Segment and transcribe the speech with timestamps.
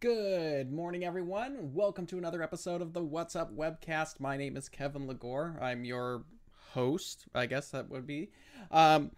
[0.00, 1.74] Good morning, everyone.
[1.74, 4.20] Welcome to another episode of the What's Up webcast.
[4.20, 5.60] My name is Kevin LeGore.
[5.60, 6.22] I'm your
[6.68, 8.30] host, I guess that would be.
[8.70, 9.10] Um,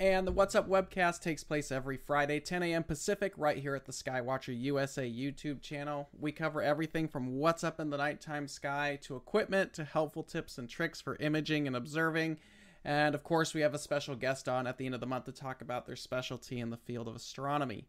[0.00, 2.84] and the What's Up webcast takes place every Friday, 10 a.m.
[2.84, 6.08] Pacific, right here at the Skywatcher USA YouTube channel.
[6.18, 10.56] We cover everything from what's up in the nighttime sky to equipment to helpful tips
[10.56, 12.38] and tricks for imaging and observing.
[12.82, 15.26] And of course, we have a special guest on at the end of the month
[15.26, 17.88] to talk about their specialty in the field of astronomy.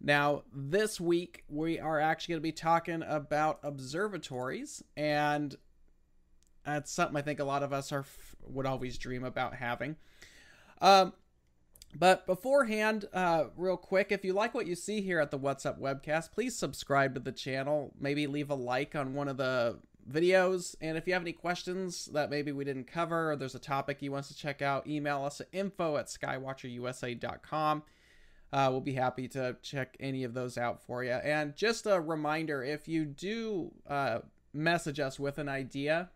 [0.00, 5.54] Now, this week we are actually going to be talking about observatories, and
[6.64, 8.04] that's something I think a lot of us are
[8.42, 9.96] would always dream about having.
[10.80, 11.12] Um,
[11.94, 15.64] but beforehand, uh, real quick, if you like what you see here at the What's
[15.64, 17.94] Up webcast, please subscribe to the channel.
[17.98, 19.78] Maybe leave a like on one of the
[20.10, 20.76] videos.
[20.80, 24.02] And if you have any questions that maybe we didn't cover or there's a topic
[24.02, 27.82] you want us to check out, email us at info at skywatcherusa.com.
[28.52, 31.10] Uh, we'll be happy to check any of those out for you.
[31.10, 34.20] And just a reminder if you do uh,
[34.52, 36.10] message us with an idea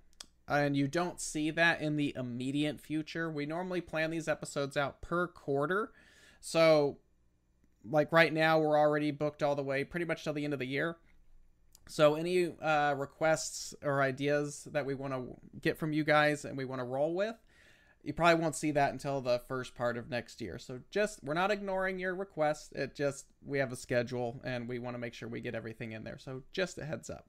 [0.48, 5.00] and you don't see that in the immediate future, we normally plan these episodes out
[5.00, 5.92] per quarter.
[6.40, 6.98] So,
[7.88, 10.58] like right now, we're already booked all the way pretty much till the end of
[10.58, 10.96] the year.
[11.88, 16.56] So, any uh, requests or ideas that we want to get from you guys and
[16.56, 17.36] we want to roll with,
[18.02, 20.58] you probably won't see that until the first part of next year.
[20.58, 22.72] So just we're not ignoring your request.
[22.72, 25.92] It just we have a schedule and we want to make sure we get everything
[25.92, 26.18] in there.
[26.18, 27.26] So just a heads up.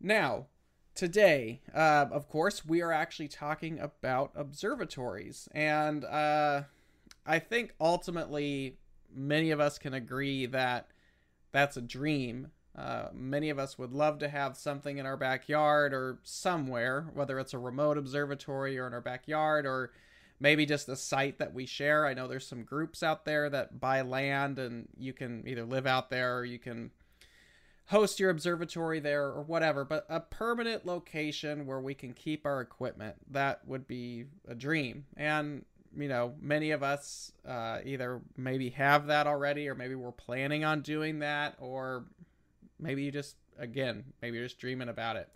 [0.00, 0.46] Now,
[0.94, 6.62] today, uh, of course, we are actually talking about observatories, and uh,
[7.26, 8.78] I think ultimately
[9.14, 10.88] many of us can agree that
[11.52, 15.94] that's a dream uh, many of us would love to have something in our backyard
[15.94, 19.92] or somewhere, whether it's a remote observatory or in our backyard or
[20.40, 22.04] maybe just a site that we share.
[22.04, 25.86] I know there's some groups out there that buy land and you can either live
[25.86, 26.90] out there or you can
[27.86, 32.60] host your observatory there or whatever, but a permanent location where we can keep our
[32.60, 33.14] equipment.
[33.30, 35.04] That would be a dream.
[35.16, 35.64] And
[35.96, 40.64] you know, many of us uh, either maybe have that already, or maybe we're planning
[40.64, 42.04] on doing that, or
[42.84, 45.28] Maybe you just, again, maybe you're just dreaming about it.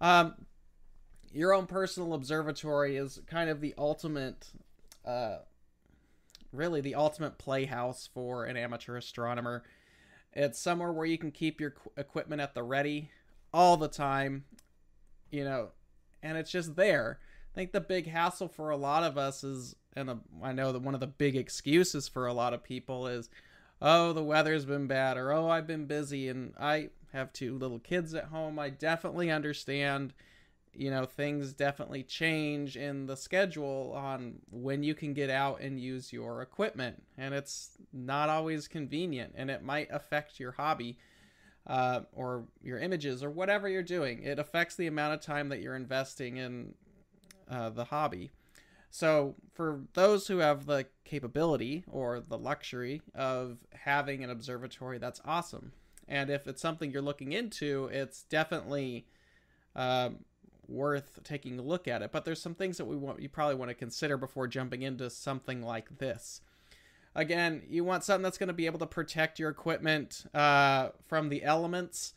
[0.00, 0.34] Um,
[1.32, 4.48] your own personal observatory is kind of the ultimate,
[5.06, 5.36] uh,
[6.50, 9.62] really the ultimate playhouse for an amateur astronomer.
[10.32, 13.10] It's somewhere where you can keep your equipment at the ready
[13.52, 14.44] all the time,
[15.30, 15.68] you know,
[16.22, 17.18] and it's just there.
[17.52, 20.80] I think the big hassle for a lot of us is, and I know that
[20.80, 23.28] one of the big excuses for a lot of people is,
[23.82, 27.80] oh, the weather's been bad, or oh, I've been busy, and I have two little
[27.80, 28.58] kids at home.
[28.58, 30.14] I definitely understand,
[30.72, 35.80] you know, things definitely change in the schedule on when you can get out and
[35.80, 40.96] use your equipment, and it's not always convenient, and it might affect your hobby.
[41.64, 45.60] Uh, or your images or whatever you're doing it affects the amount of time that
[45.60, 46.74] you're investing in
[47.48, 48.32] uh, the hobby
[48.94, 55.18] so, for those who have the capability or the luxury of having an observatory, that's
[55.24, 55.72] awesome.
[56.06, 59.06] And if it's something you're looking into, it's definitely
[59.74, 60.18] um,
[60.68, 62.12] worth taking a look at it.
[62.12, 65.08] But there's some things that we want you probably want to consider before jumping into
[65.08, 66.42] something like this.
[67.14, 71.30] Again, you want something that's going to be able to protect your equipment uh, from
[71.30, 72.12] the elements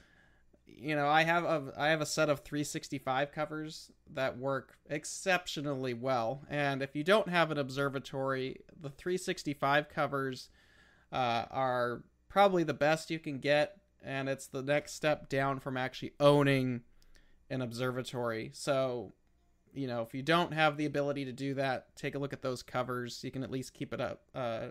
[0.68, 5.94] you know, I have a I have a set of 365 covers that work exceptionally
[5.94, 6.44] well.
[6.50, 10.50] And if you don't have an observatory, the 365 covers
[11.12, 15.78] uh, are probably the best you can get, and it's the next step down from
[15.78, 16.82] actually owning
[17.50, 18.52] an observatory.
[18.54, 19.14] So,
[19.74, 22.42] you know, if you don't have the ability to do that, take a look at
[22.42, 23.24] those covers.
[23.24, 24.68] You can at least keep it up uh,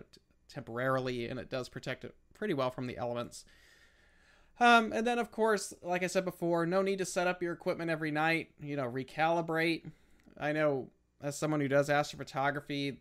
[0.49, 3.45] temporarily, and it does protect it pretty well from the elements.
[4.59, 7.53] Um, and then, of course, like I said before, no need to set up your
[7.53, 8.51] equipment every night.
[8.61, 9.91] You know, recalibrate.
[10.39, 10.89] I know,
[11.21, 12.97] as someone who does astrophotography,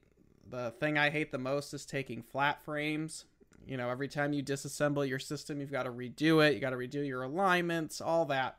[0.51, 3.25] the thing I hate the most is taking flat frames.
[3.67, 6.55] You know, every time you disassemble your system, you've got to redo it.
[6.55, 8.57] You got to redo your alignments, all that.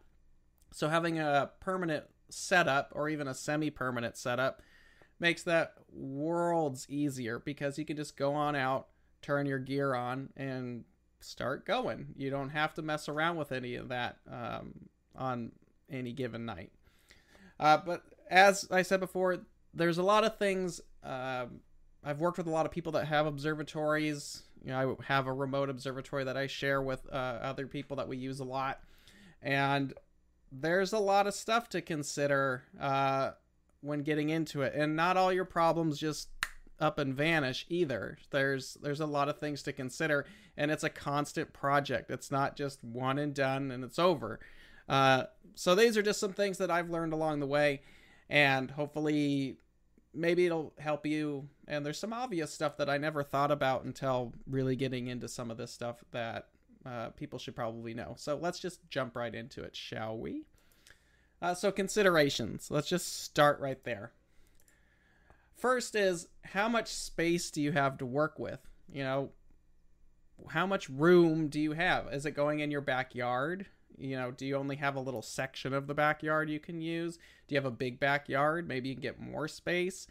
[0.71, 4.61] So having a permanent setup or even a semi-permanent setup
[5.19, 8.87] makes that worlds easier because you can just go on out,
[9.21, 10.83] turn your gear on, and
[11.19, 12.07] start going.
[12.15, 14.73] You don't have to mess around with any of that um,
[15.15, 15.51] on
[15.89, 16.71] any given night.
[17.59, 19.39] Uh, but as I said before,
[19.73, 20.81] there's a lot of things.
[21.03, 21.45] Uh,
[22.03, 24.43] I've worked with a lot of people that have observatories.
[24.63, 28.07] You know, I have a remote observatory that I share with uh, other people that
[28.07, 28.79] we use a lot,
[29.41, 29.93] and
[30.51, 33.31] there's a lot of stuff to consider uh,
[33.81, 34.73] when getting into it.
[34.75, 36.29] And not all your problems just
[36.79, 38.17] up and vanish either.
[38.31, 40.25] There's there's a lot of things to consider,
[40.57, 42.11] and it's a constant project.
[42.11, 44.39] It's not just one and done and it's over.
[44.87, 45.23] Uh,
[45.55, 47.81] so these are just some things that I've learned along the way,
[48.29, 49.57] and hopefully,
[50.13, 51.49] maybe it'll help you.
[51.67, 55.49] And there's some obvious stuff that I never thought about until really getting into some
[55.49, 56.49] of this stuff that
[56.85, 58.13] uh, people should probably know.
[58.17, 60.43] So let's just jump right into it, shall we?
[61.41, 62.69] Uh, so considerations.
[62.69, 64.11] Let's just start right there.
[65.65, 68.59] First is how much space do you have to work with?
[68.87, 69.29] You know,
[70.49, 72.07] how much room do you have?
[72.13, 73.65] Is it going in your backyard?
[73.97, 77.17] You know, do you only have a little section of the backyard you can use?
[77.47, 78.67] Do you have a big backyard?
[78.67, 80.05] Maybe you can get more space.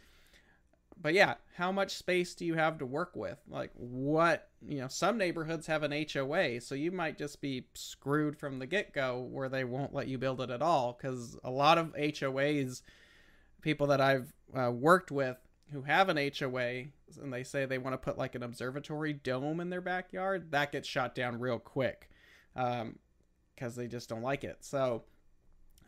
[1.01, 3.39] But yeah, how much space do you have to work with?
[3.47, 8.37] Like, what, you know, some neighborhoods have an HOA, so you might just be screwed
[8.37, 10.97] from the get go where they won't let you build it at all.
[10.99, 12.81] Because a lot of HOAs,
[13.61, 15.37] people that I've uh, worked with
[15.71, 16.85] who have an HOA,
[17.21, 20.71] and they say they want to put like an observatory dome in their backyard, that
[20.71, 22.09] gets shot down real quick.
[22.55, 22.99] Um,
[23.55, 24.57] because they just don't like it.
[24.61, 25.03] So,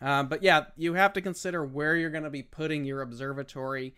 [0.01, 3.95] um, but yeah, you have to consider where you're going to be putting your observatory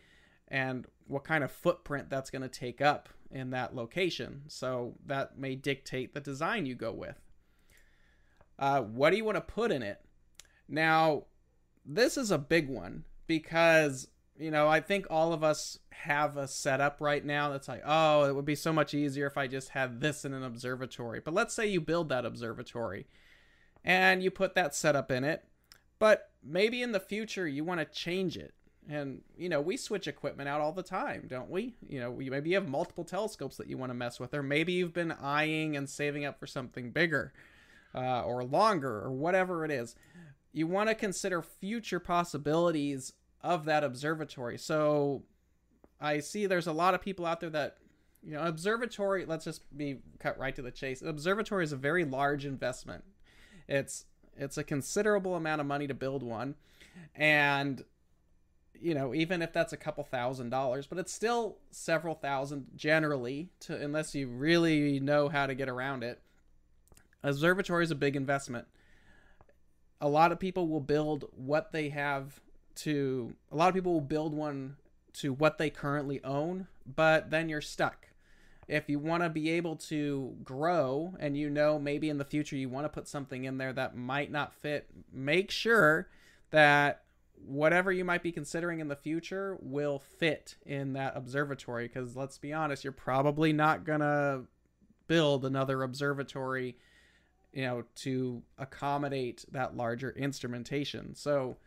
[0.48, 4.42] and what kind of footprint that's going to take up in that location.
[4.48, 7.20] So that may dictate the design you go with.
[8.58, 10.02] Uh, what do you want to put in it?
[10.68, 11.26] Now,
[11.86, 14.08] this is a big one because,
[14.40, 18.24] you know, I think all of us have a setup right now that's like, oh,
[18.24, 21.20] it would be so much easier if I just had this in an observatory.
[21.20, 23.06] But let's say you build that observatory
[23.84, 25.44] and you put that setup in it.
[26.00, 28.54] But maybe in the future you want to change it.
[28.88, 31.76] And you know, we switch equipment out all the time, don't we?
[31.88, 34.42] You know, we, maybe you have multiple telescopes that you want to mess with, or
[34.42, 37.34] maybe you've been eyeing and saving up for something bigger,
[37.94, 39.96] uh, or longer, or whatever it is.
[40.54, 44.58] You want to consider future possibilities of that observatory.
[44.58, 45.24] So,
[46.02, 47.78] I see there's a lot of people out there that,
[48.24, 49.26] you know, observatory.
[49.26, 51.02] Let's just be cut right to the chase.
[51.02, 53.04] Observatory is a very large investment.
[53.68, 54.06] It's
[54.38, 56.56] it's a considerable amount of money to build one,
[57.14, 57.84] and
[58.74, 63.50] you know even if that's a couple thousand dollars, but it's still several thousand generally
[63.62, 66.22] to unless you really know how to get around it.
[67.22, 68.66] Observatory is a big investment.
[70.02, 72.40] A lot of people will build what they have
[72.84, 73.34] to.
[73.52, 74.78] A lot of people will build one
[75.14, 78.10] to what they currently own, but then you're stuck
[78.70, 82.56] if you want to be able to grow and you know maybe in the future
[82.56, 86.08] you want to put something in there that might not fit, make sure
[86.52, 87.02] that
[87.46, 92.38] whatever you might be considering in the future will fit in that observatory because let's
[92.38, 94.44] be honest, you're probably not going to
[95.08, 96.78] build another observatory
[97.52, 101.16] you know to accommodate that larger instrumentation.
[101.16, 101.58] So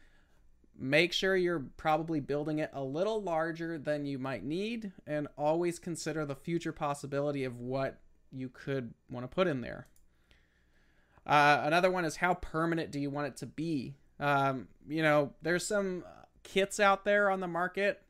[0.79, 5.79] make sure you're probably building it a little larger than you might need and always
[5.79, 8.01] consider the future possibility of what
[8.33, 9.87] you could want to put in there.
[11.27, 13.95] Uh, another one is how permanent do you want it to be?
[14.19, 16.05] Um, you know, there's some
[16.43, 18.03] kits out there on the market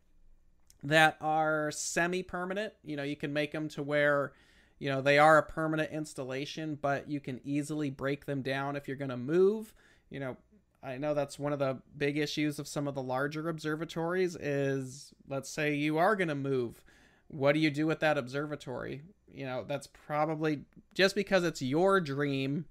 [0.82, 2.72] that are semi permanent.
[2.84, 4.32] You know, you can make them to where,
[4.78, 8.88] you know, they are a permanent installation, but you can easily break them down if
[8.88, 9.74] you're going to move.
[10.10, 10.36] You know,
[10.82, 15.12] I know that's one of the big issues of some of the larger observatories is
[15.28, 16.82] let's say you are going to move.
[17.28, 19.02] What do you do with that observatory?
[19.32, 20.62] You know, that's probably
[20.92, 22.66] just because it's your dream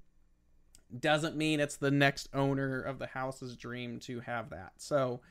[0.99, 4.73] doesn't mean it's the next owner of the house's dream to have that.
[4.77, 5.21] So,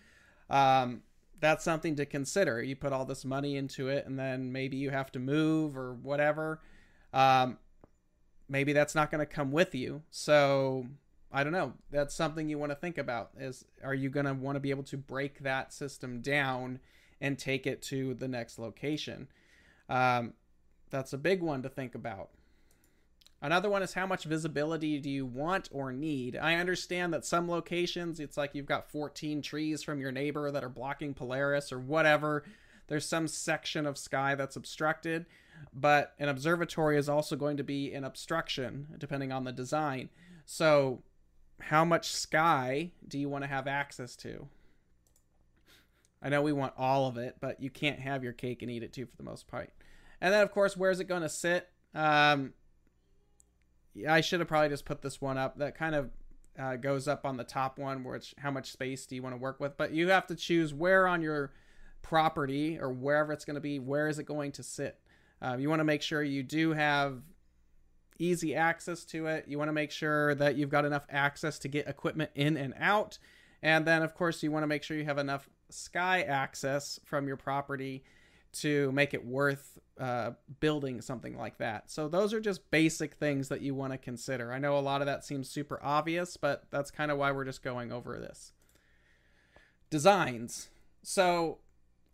[0.49, 1.03] um,
[1.39, 2.63] that's something to consider.
[2.63, 5.95] You put all this money into it, and then maybe you have to move or
[5.95, 6.61] whatever.
[7.13, 7.59] Um,
[8.49, 10.03] maybe that's not going to come with you.
[10.11, 10.87] So
[11.33, 11.75] I don't know.
[11.91, 14.71] That's something you want to think about is are you going to want to be
[14.71, 16.81] able to break that system down
[17.21, 19.29] and take it to the next location?
[19.89, 20.35] Um,
[20.91, 22.31] that's a big one to think about.
[23.43, 26.37] Another one is how much visibility do you want or need?
[26.37, 30.65] I understand that some locations, it's like you've got 14 trees from your neighbor that
[30.65, 32.45] are blocking Polaris or whatever.
[32.89, 35.25] There's some section of sky that's obstructed,
[35.73, 40.11] but an observatory is also going to be an obstruction depending on the design.
[40.45, 41.03] So
[41.61, 44.49] how much sky do you want to have access to?
[46.23, 48.83] I know we want all of it, but you can't have your cake and eat
[48.83, 49.71] it too for the most part.
[50.21, 51.69] And then, of course, where's it going to sit?
[51.95, 52.53] Um,
[54.09, 55.59] I should have probably just put this one up.
[55.59, 56.11] That kind of
[56.59, 59.41] uh, goes up on the top one, which how much space do you want to
[59.41, 59.77] work with.
[59.77, 61.53] But you have to choose where on your
[62.03, 64.99] property or wherever it's going to be, where is it going to sit?
[65.41, 67.23] Uh, you want to make sure you do have
[68.21, 69.47] easy access to it.
[69.49, 72.75] You want to make sure that you've got enough access to get equipment in and
[72.79, 73.19] out.
[73.63, 77.27] And then, of course, you want to make sure you have enough sky access from
[77.27, 78.05] your property
[78.53, 81.91] to make it worth uh, building something like that.
[81.91, 84.53] So those are just basic things that you want to consider.
[84.53, 87.45] I know a lot of that seems super obvious, but that's kind of why we're
[87.45, 88.53] just going over this.
[89.89, 90.69] Designs.
[91.03, 91.59] So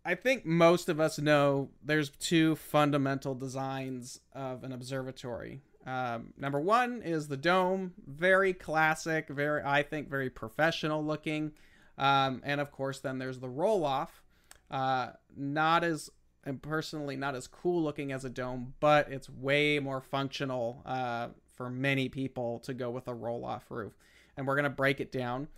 [0.05, 5.63] I think most of us know there's two fundamental designs of an observatory.
[5.87, 11.52] Um, number one is the dome, very classic, very I think very professional looking,
[11.97, 14.23] um, and of course then there's the roll off,
[14.71, 16.11] uh, not as
[16.45, 21.28] and personally not as cool looking as a dome, but it's way more functional uh,
[21.57, 23.93] for many people to go with a roll off roof.
[24.37, 25.49] And we're going to break it down.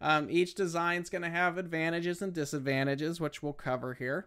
[0.00, 4.26] Um, each design is going to have advantages and disadvantages, which we'll cover here.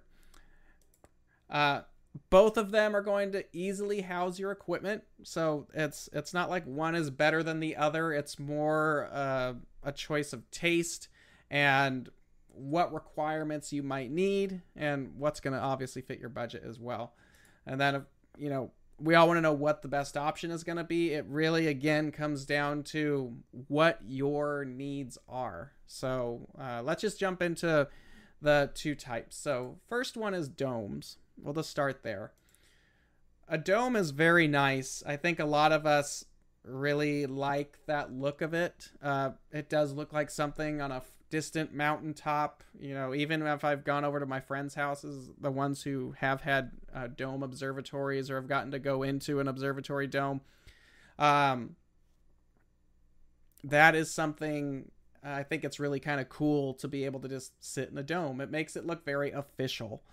[1.49, 1.81] Uh,
[2.29, 6.65] both of them are going to easily house your equipment, so it's it's not like
[6.65, 8.11] one is better than the other.
[8.13, 9.53] It's more uh,
[9.83, 11.07] a choice of taste
[11.49, 12.09] and
[12.53, 17.13] what requirements you might need and what's going to obviously fit your budget as well.
[17.65, 18.05] And then,
[18.37, 21.13] you know, we all want to know what the best option is going to be.
[21.13, 23.35] It really, again, comes down to
[23.67, 25.71] what your needs are.
[25.87, 27.87] So uh, let's just jump into
[28.41, 29.37] the two types.
[29.37, 31.17] So, first one is domes.
[31.41, 32.31] We'll just start there.
[33.47, 35.03] A dome is very nice.
[35.05, 36.25] I think a lot of us
[36.63, 38.91] really like that look of it.
[39.01, 42.63] Uh, it does look like something on a distant mountaintop.
[42.79, 46.41] You know, even if I've gone over to my friends' houses, the ones who have
[46.41, 50.41] had uh, dome observatories or have gotten to go into an observatory dome,
[51.17, 51.75] um,
[53.63, 54.91] that is something
[55.23, 58.03] I think it's really kind of cool to be able to just sit in a
[58.03, 58.41] dome.
[58.41, 60.03] It makes it look very official.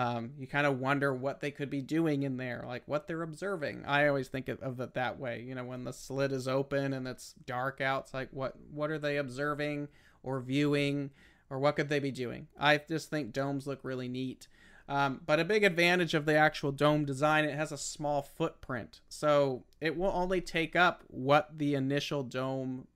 [0.00, 3.22] Um, you kind of wonder what they could be doing in there, like what they're
[3.22, 3.84] observing.
[3.84, 5.42] I always think of, it that way.
[5.42, 8.90] You know, when the slit is open and it's dark out, it's like what what
[8.90, 9.88] are they observing?
[10.22, 11.10] or viewing
[11.50, 12.48] or what could they be doing?
[12.58, 14.48] I just think domes look really neat.
[14.88, 19.00] Um, but a big advantage of the actual dome design, it has a small footprint.
[19.08, 22.86] So it will only take up what the initial dome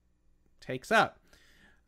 [0.61, 1.19] takes up.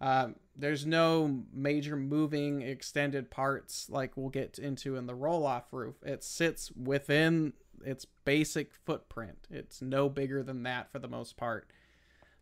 [0.05, 5.73] Um, there's no major moving extended parts like we'll get into in the roll off
[5.73, 5.95] roof.
[6.05, 9.49] It sits within its basic footprint.
[9.51, 11.71] It's no bigger than that for the most part.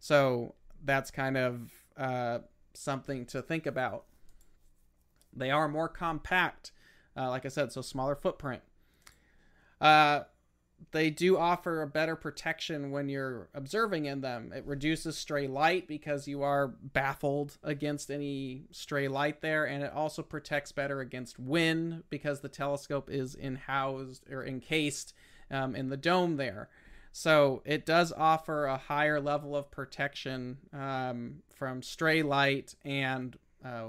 [0.01, 2.41] So that's kind of uh,
[2.75, 4.07] something to think about.
[5.33, 6.73] They are more compact,
[7.17, 8.63] uh, like I said, so smaller footprint.
[9.81, 10.23] Uh,
[10.91, 14.53] they do offer a better protection when you're observing in them.
[14.55, 19.93] It reduces stray light because you are baffled against any stray light there, and it
[19.93, 25.15] also protects better against wind because the telescope is in housed or encased
[25.51, 26.69] um, in the dome there.
[27.13, 33.89] So it does offer a higher level of protection um, from stray light and uh,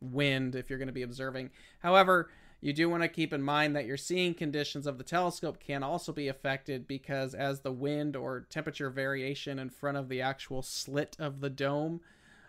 [0.00, 1.50] wind if you're going to be observing.
[1.78, 2.30] However,
[2.64, 5.82] you do want to keep in mind that your seeing conditions of the telescope can
[5.82, 10.62] also be affected because as the wind or temperature variation in front of the actual
[10.62, 12.00] slit of the dome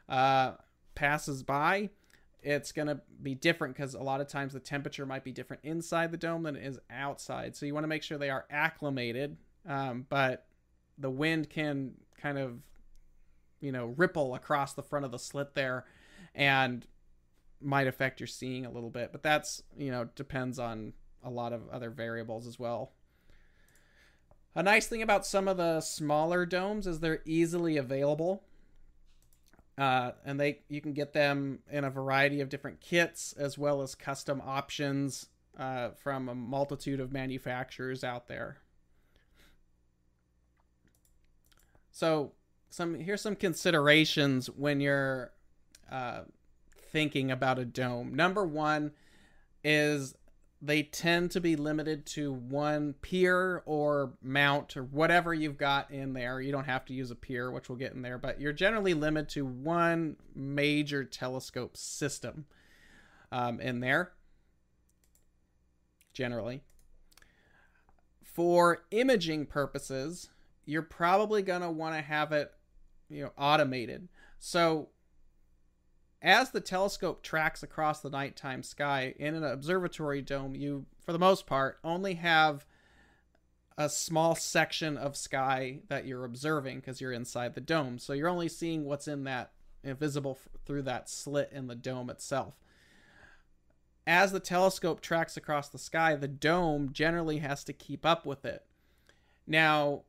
[0.08, 0.54] uh,
[0.96, 1.90] passes by,
[2.42, 5.64] it's going to be different because a lot of times the temperature might be different
[5.66, 7.54] inside the dome than it is outside.
[7.54, 9.36] So you want to make sure they are acclimated
[9.68, 10.46] um, but
[10.98, 12.62] the wind can kind of
[13.60, 15.86] you know ripple across the front of the slit there
[16.34, 16.86] and
[17.62, 20.94] might affect your seeing a little bit but that's you know depends on
[21.26, 22.94] a lot of other variables as well.
[24.54, 28.44] A nice thing about some of the smaller domes is they're easily available.
[29.78, 33.82] Uh, and they you can get them in a variety of different kits as well
[33.82, 35.26] as custom options
[35.60, 38.60] uh, from a multitude of manufacturers out there.
[41.92, 42.32] So
[42.70, 45.34] some here's some considerations when you're
[45.92, 46.22] uh,
[46.96, 48.16] thinking about a dome.
[48.16, 48.94] Number one
[49.66, 50.16] is
[50.62, 56.14] they tend to be limited to one pier or mount or whatever you've got in
[56.14, 56.40] there.
[56.40, 58.94] You don't have to use a pier, which we'll get in there, but you're generally
[58.94, 62.46] limited to one major telescope system
[63.30, 64.14] um, in there.
[66.14, 66.62] Generally.
[68.24, 70.30] For imaging purposes,
[70.64, 72.54] you're probably going to want to have it,
[73.10, 74.08] you know, automated.
[74.40, 74.88] So
[76.26, 81.20] as the telescope tracks across the nighttime sky in an observatory dome, you, for the
[81.20, 82.66] most part, only have
[83.78, 88.00] a small section of sky that you're observing because you're inside the dome.
[88.00, 89.52] So you're only seeing what's in that
[89.84, 92.56] invisible through that slit in the dome itself.
[94.08, 98.46] As the telescope tracks across the sky, the dome generally has to keep up with
[98.46, 98.66] it.
[99.46, 100.02] Now,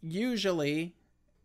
[0.00, 0.94] usually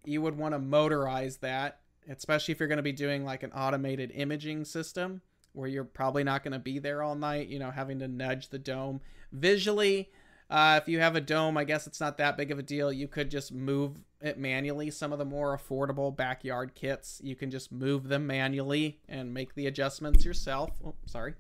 [0.06, 1.80] you would want to motorize that,
[2.10, 5.22] especially if you're going to be doing like an automated imaging system.
[5.54, 8.50] where you're probably not going to be there all night, you know, having to nudge
[8.50, 9.02] the dome.
[9.32, 10.10] Visually,
[10.50, 12.92] uh, if you have a dome, I guess it's not that big of a deal.
[12.92, 14.92] You could just move it manually.
[14.92, 19.56] Some of the more affordable backyard kits, you can just move them manually and make
[19.56, 20.72] the adjustments yourself.
[20.86, 21.34] Oh, sorry.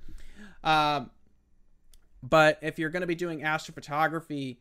[0.63, 1.11] Um,
[2.23, 4.57] but if you're going to be doing astrophotography,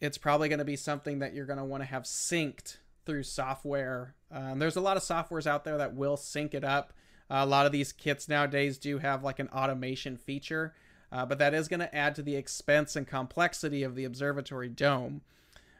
[0.00, 3.22] it's probably going to be something that you're going to want to have synced through
[3.22, 4.15] software.
[4.30, 6.92] Um, there's a lot of softwares out there that will sync it up.
[7.30, 10.74] Uh, a lot of these kits nowadays do have like an automation feature,
[11.10, 14.68] uh, but that is going to add to the expense and complexity of the observatory
[14.68, 15.22] dome.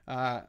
[0.09, 0.41] Uh,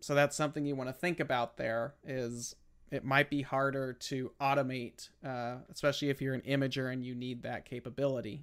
[0.00, 1.56] so that's something you want to think about.
[1.56, 2.54] There is
[2.90, 7.42] it might be harder to automate, uh, especially if you're an imager and you need
[7.42, 8.42] that capability.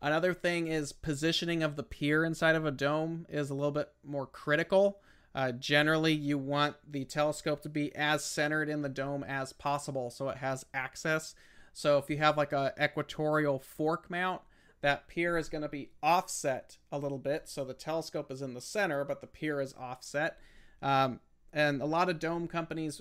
[0.00, 3.90] Another thing is positioning of the pier inside of a dome is a little bit
[4.04, 5.00] more critical.
[5.34, 10.10] Uh, generally, you want the telescope to be as centered in the dome as possible
[10.10, 11.34] so it has access.
[11.72, 14.42] So if you have like a equatorial fork mount,
[14.80, 17.48] that pier is going to be offset a little bit.
[17.48, 20.38] So the telescope is in the center, but the pier is offset.
[20.82, 21.20] Um,
[21.52, 23.00] and a lot of dome companies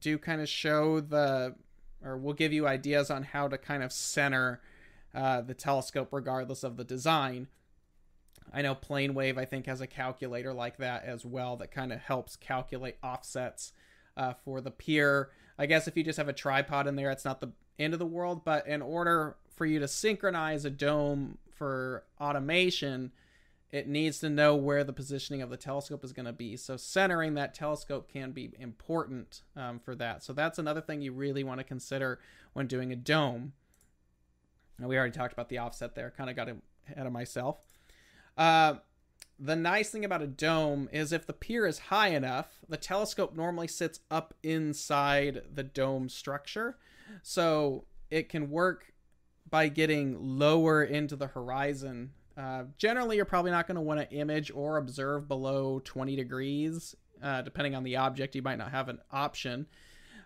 [0.00, 1.54] do kind of show the,
[2.04, 4.60] or will give you ideas on how to kind of center
[5.14, 7.48] uh, the telescope regardless of the design.
[8.52, 12.00] I know PlaneWave, I think, has a calculator like that as well that kind of
[12.00, 13.72] helps calculate offsets
[14.16, 15.30] uh, for the pier.
[15.58, 17.98] I guess if you just have a tripod in there, it's not the end of
[17.98, 23.12] the world, but in order for you to synchronize a dome for automation,
[23.70, 26.56] it needs to know where the positioning of the telescope is going to be.
[26.56, 30.22] So centering that telescope can be important um, for that.
[30.22, 32.20] So that's another thing you really want to consider
[32.52, 33.52] when doing a dome.
[34.78, 36.12] Now, we already talked about the offset there.
[36.16, 37.58] Kind of got ahead of myself.
[38.36, 38.74] Uh,
[39.38, 43.34] the nice thing about a dome is if the pier is high enough, the telescope
[43.34, 46.78] normally sits up inside the dome structure.
[47.22, 48.92] So it can work
[49.48, 52.12] by getting lower into the horizon.
[52.36, 56.94] Uh, generally, you're probably not going to want to image or observe below 20 degrees.
[57.22, 59.66] Uh, depending on the object, you might not have an option.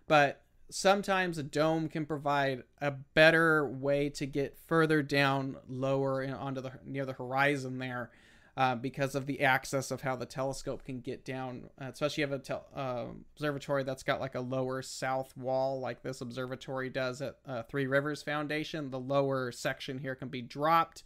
[0.07, 6.61] But sometimes a dome can provide a better way to get further down lower onto
[6.61, 8.11] the near the horizon there
[8.57, 11.71] uh, because of the access of how the telescope can get down.
[11.81, 15.81] Uh, especially if you have a uh, observatory that's got like a lower south wall
[15.81, 18.91] like this observatory does at uh, three rivers foundation.
[18.91, 21.05] The lower section here can be dropped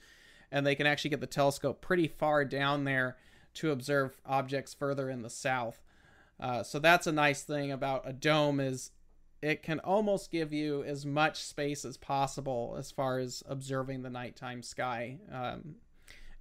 [0.51, 3.17] and they can actually get the telescope pretty far down there
[3.55, 5.83] to observe objects further in the south.
[6.41, 8.91] Uh, so that's a nice thing about a dome is
[9.43, 14.11] it can almost give you as much space as possible as far as observing the
[14.11, 15.19] nighttime sky.
[15.31, 15.77] Um,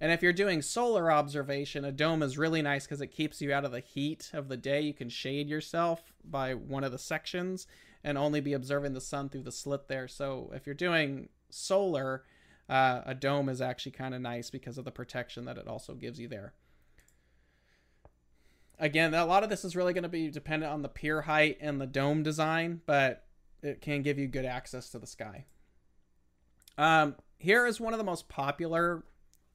[0.00, 3.52] and if you're doing solar observation, a dome is really nice because it keeps you
[3.52, 4.80] out of the heat of the day.
[4.80, 7.66] You can shade yourself by one of the sections
[8.04, 10.08] and only be observing the sun through the slit there.
[10.08, 12.24] So if you're doing solar,
[12.68, 15.94] uh, a dome is actually kind of nice because of the protection that it also
[15.94, 16.52] gives you there
[18.82, 21.56] again, a lot of this is really going to be dependent on the pier height
[21.60, 23.24] and the dome design, but
[23.62, 25.46] it can give you good access to the sky.
[26.76, 29.04] Um, here is one of the most popular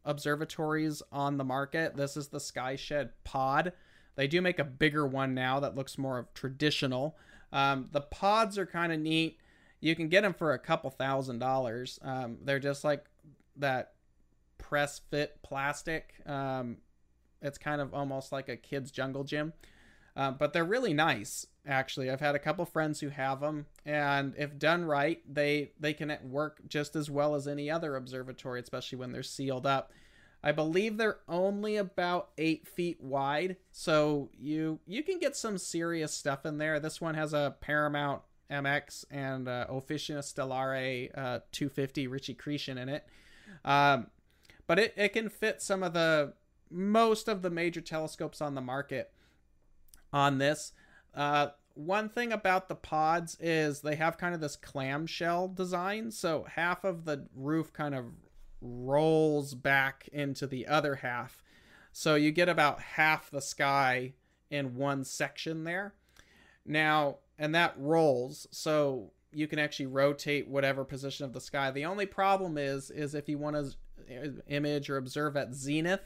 [0.06, 1.98] observatories on the market.
[1.98, 3.74] This is the Skyshed Pod.
[4.16, 7.18] They do make a bigger one now that looks more of traditional.
[7.52, 9.40] Um, the pods are kind of neat.
[9.82, 12.00] You can get them for a couple thousand dollars.
[12.02, 13.06] Um, they're just like
[13.58, 13.92] that
[14.58, 16.14] press fit plastic.
[16.26, 16.78] Um,
[17.42, 19.54] it's kind of almost like a kid's jungle gym.
[20.18, 22.10] Um, but they're really nice, actually.
[22.10, 26.18] I've had a couple friends who have them, and if done right, they they can
[26.24, 29.92] work just as well as any other observatory, especially when they're sealed up.
[30.44, 36.14] I believe they're only about eight feet wide, so you you can get some serious
[36.16, 36.80] stuff in there.
[36.80, 43.06] This one has a Paramount MX and uh, Officina Stellare uh, 250 Ritchey-Chrétien in it,
[43.64, 44.08] um,
[44.66, 46.34] but it, it can fit some of the
[46.70, 49.12] most of the major telescopes on the market
[50.12, 50.74] on this.
[51.14, 56.12] Uh, one thing about the pods is they have kind of this clamshell design.
[56.12, 58.06] So half of the roof kind of
[58.62, 61.44] rolls back into the other half.
[61.92, 64.14] So you get about half the sky
[64.50, 65.94] in one section there.
[66.66, 68.48] Now, and that rolls.
[68.52, 71.70] So you can actually rotate whatever position of the sky.
[71.72, 76.02] The only problem is is if you want to image or observe at zenith,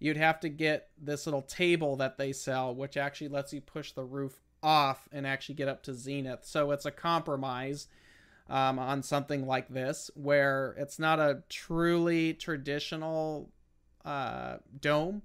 [0.00, 3.92] you'd have to get this little table that they sell, which actually lets you push
[3.92, 6.40] the roof off and actually get up to zenith.
[6.42, 7.86] So it's a compromise
[8.48, 13.50] um, on something like this, where it's not a truly traditional
[14.04, 15.22] uh, dome,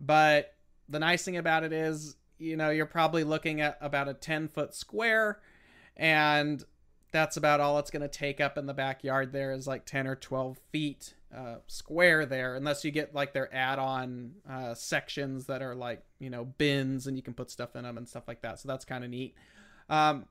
[0.00, 0.54] but
[0.88, 4.48] the nice thing about it is, you know, you're probably looking at about a 10
[4.48, 5.40] foot square,
[5.96, 6.64] and
[7.12, 10.06] that's about all it's going to take up in the backyard there is like 10
[10.06, 15.62] or 12 feet uh, square there unless you get like their add-on uh, sections that
[15.62, 18.42] are like you know bins and you can put stuff in them and stuff like
[18.42, 19.34] that so that's kind of neat.
[19.88, 20.26] Um,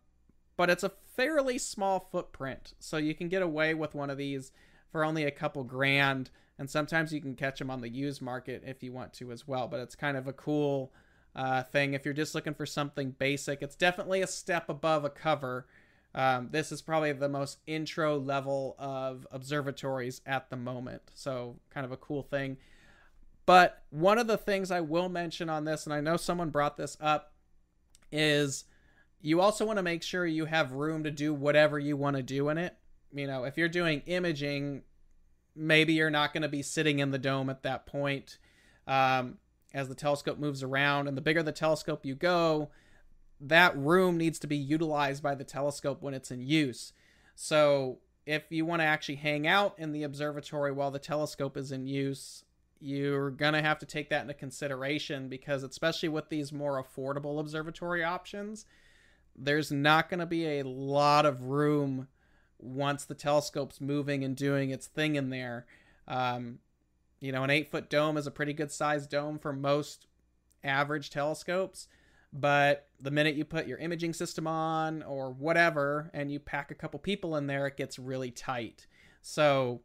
[0.58, 4.52] but it's a fairly small footprint so you can get away with one of these
[4.92, 8.64] for only a couple grand and sometimes you can catch them on the used market
[8.66, 10.92] if you want to as well but it's kind of a cool
[11.36, 13.62] uh, thing if you're just looking for something basic.
[13.62, 15.68] It's definitely a step above a cover
[16.16, 21.02] um, this is probably the most intro level of observatories at the moment.
[21.14, 22.56] So, kind of a cool thing.
[23.46, 26.78] But one of the things I will mention on this, and I know someone brought
[26.78, 27.34] this up,
[28.14, 28.64] is
[29.22, 32.24] you also want to make sure you have room to do whatever you want to
[32.24, 32.76] do in it.
[33.14, 34.84] You know, if you're doing imaging,
[35.54, 38.38] maybe you're not going to be sitting in the dome at that point
[38.88, 39.38] um,
[39.74, 41.10] as the telescope moves around.
[41.10, 42.70] And the bigger the telescope you go,
[43.40, 46.94] that room needs to be utilized by the telescope when it's in use.
[47.36, 51.72] So if you want to actually hang out in the observatory while the telescope is
[51.72, 52.44] in use,
[52.80, 57.40] you're going to have to take that into consideration because, especially with these more affordable
[57.40, 58.66] observatory options,
[59.36, 62.08] there's not going to be a lot of room
[62.58, 65.66] once the telescope's moving and doing its thing in there.
[66.08, 66.60] Um,
[67.20, 70.08] you know, an eight foot dome is a pretty good sized dome for most
[70.64, 71.88] average telescopes.
[72.38, 76.76] But the minute you put your imaging system on or whatever and you pack a
[76.76, 78.88] couple people in there, it gets really tight.
[79.22, 79.82] So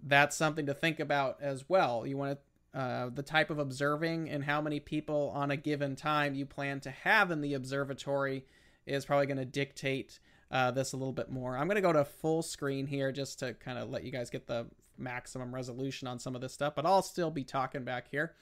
[0.00, 2.06] that's something to think about as well.
[2.06, 2.38] You want
[2.72, 6.46] to, uh, the type of observing and how many people on a given time you
[6.46, 8.44] plan to have in the observatory
[8.86, 10.20] is probably going to dictate
[10.52, 11.56] uh, this a little bit more.
[11.56, 14.30] I'm going to go to full screen here just to kind of let you guys
[14.30, 14.66] get the
[14.96, 18.34] maximum resolution on some of this stuff, but I'll still be talking back here.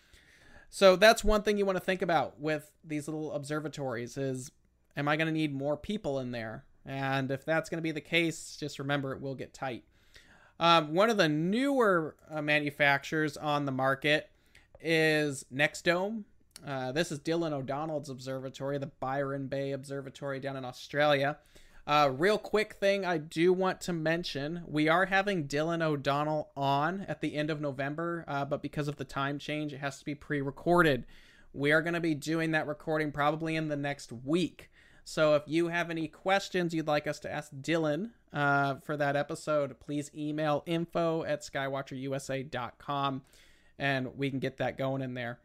[0.76, 4.52] So that's one thing you want to think about with these little observatories is
[4.94, 6.66] am I going to need more people in there?
[6.84, 9.84] And if that's going to be the case, just remember it will get tight.
[10.60, 14.28] Um, one of the newer uh, manufacturers on the market
[14.78, 16.24] is NexDome.
[16.66, 21.38] Uh, this is Dylan O'Donnell's observatory, the Byron Bay Observatory down in Australia.
[21.86, 27.02] Uh, real quick thing I do want to mention we are having Dylan O'Donnell on
[27.02, 30.04] at the end of November, uh, but because of the time change, it has to
[30.04, 31.04] be pre recorded.
[31.52, 34.70] We are going to be doing that recording probably in the next week.
[35.04, 39.14] So if you have any questions you'd like us to ask Dylan uh, for that
[39.14, 43.22] episode, please email info at skywatcherusa.com
[43.78, 45.38] and we can get that going in there.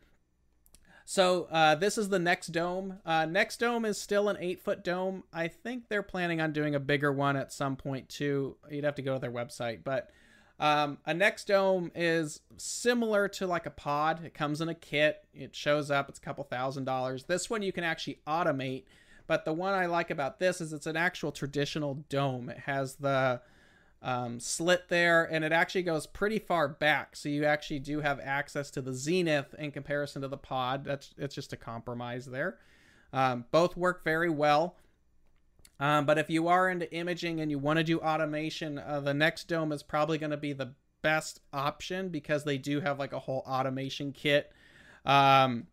[1.05, 2.99] So uh, this is the NexDome.
[3.05, 5.23] Uh, NexDome is still an eight foot dome.
[5.33, 8.55] I think they're planning on doing a bigger one at some point too.
[8.69, 10.11] You'd have to go to their website, but
[10.59, 14.23] um, a NexDome is similar to like a pod.
[14.23, 15.25] It comes in a kit.
[15.33, 16.07] It shows up.
[16.07, 17.23] It's a couple thousand dollars.
[17.23, 18.83] This one you can actually automate.
[19.25, 22.49] But the one I like about this is it's an actual traditional dome.
[22.49, 23.41] It has the
[24.01, 27.15] um, slit there, and it actually goes pretty far back.
[27.15, 30.85] So you actually do have access to the zenith in comparison to the pod.
[30.85, 32.57] That's it's just a compromise there.
[33.13, 34.77] Um, both work very well.
[35.79, 39.13] Um, but if you are into imaging and you want to do automation, uh, the
[39.13, 43.19] NexDome is probably going to be the best option because they do have like a
[43.19, 44.51] whole automation kit
[45.05, 45.65] um,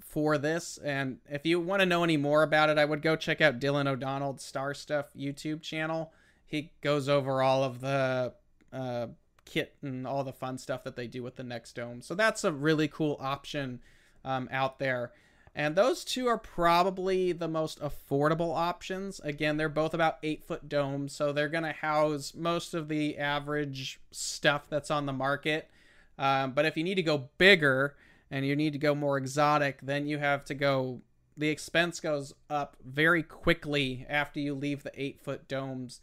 [0.00, 0.78] for this.
[0.78, 3.60] And if you want to know any more about it, I would go check out
[3.60, 6.12] Dylan O'Donnell's Star Stuff YouTube channel
[6.52, 8.34] he goes over all of the
[8.74, 9.06] uh,
[9.46, 12.04] kit and all the fun stuff that they do with the NexDome.
[12.04, 13.80] So that's a really cool option
[14.22, 15.12] um, out there.
[15.54, 19.18] And those two are probably the most affordable options.
[19.20, 23.16] Again, they're both about eight foot domes, so they're going to house most of the
[23.16, 25.70] average stuff that's on the market.
[26.18, 27.96] Um, but if you need to go bigger
[28.30, 31.00] and you need to go more exotic, then you have to go.
[31.34, 36.00] The expense goes up very quickly after you leave the eight foot domes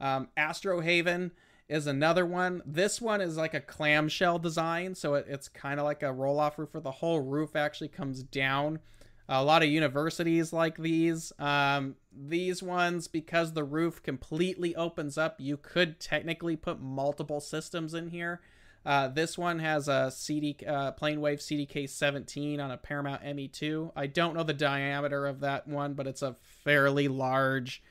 [0.00, 1.32] um, Astro Haven
[1.68, 2.62] is another one.
[2.66, 6.38] This one is like a clamshell design, so it, it's kind of like a roll
[6.38, 8.80] off roof where the whole roof actually comes down.
[9.28, 11.32] A lot of universities like these.
[11.38, 17.94] Um, these ones, because the roof completely opens up, you could technically put multiple systems
[17.94, 18.42] in here.
[18.84, 23.92] Uh, this one has a CD uh, Planewave CDK 17 on a Paramount ME2.
[23.96, 27.82] I don't know the diameter of that one, but it's a fairly large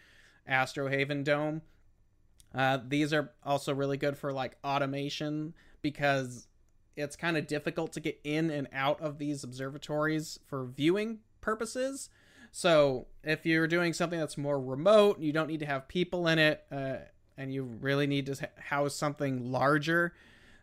[0.45, 1.63] Astro Haven dome.
[2.53, 6.47] Uh, these are also really good for like automation because
[6.95, 12.09] it's kind of difficult to get in and out of these observatories for viewing purposes.
[12.51, 16.37] So if you're doing something that's more remote, you don't need to have people in
[16.37, 16.97] it, uh,
[17.35, 20.13] and you really need to house something larger.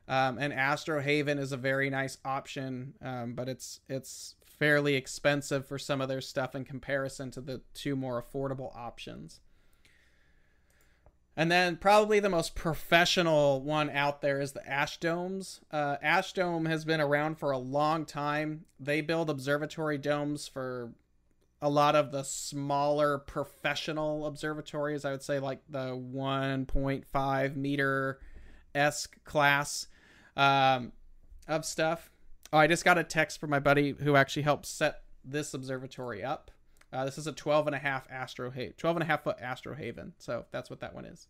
[0.07, 5.67] Um, and Astro Haven is a very nice option, um, but it's it's fairly expensive
[5.67, 9.41] for some of their stuff in comparison to the two more affordable options.
[11.37, 15.61] And then probably the most professional one out there is the Ash Domes.
[15.71, 18.65] Uh, Ash Dome has been around for a long time.
[18.79, 20.93] They build observatory domes for
[21.63, 25.05] a lot of the smaller professional observatories.
[25.05, 28.19] I would say like the 1.5 meter
[28.75, 29.87] esque class
[30.37, 30.93] um,
[31.47, 32.11] of stuff.
[32.53, 36.25] Oh, I just got a text from my buddy who actually helped set this observatory
[36.25, 36.51] up.
[36.93, 39.75] Uh, this is a 12 and a half Astro 12 and a half foot Astro
[39.75, 40.13] Haven.
[40.19, 41.29] So that's what that one is.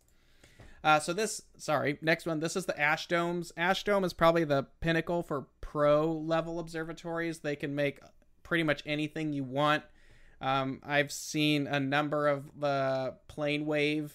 [0.83, 2.39] Uh, so this, sorry, next one.
[2.39, 3.51] This is the Ash Domes.
[3.55, 7.39] Ash Dome is probably the pinnacle for pro level observatories.
[7.39, 7.99] They can make
[8.43, 9.83] pretty much anything you want.
[10.41, 14.11] Um, I've seen a number of the Planewave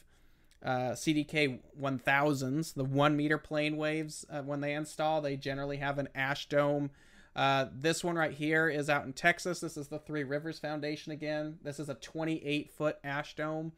[0.65, 4.25] uh, CDK 1000s, the one meter plane waves.
[4.29, 6.91] Uh, when they install, they generally have an Ash Dome
[7.37, 9.61] uh, this one right here is out in Texas.
[9.61, 11.59] This is the Three Rivers Foundation again.
[11.63, 13.73] This is a 28 foot ash dome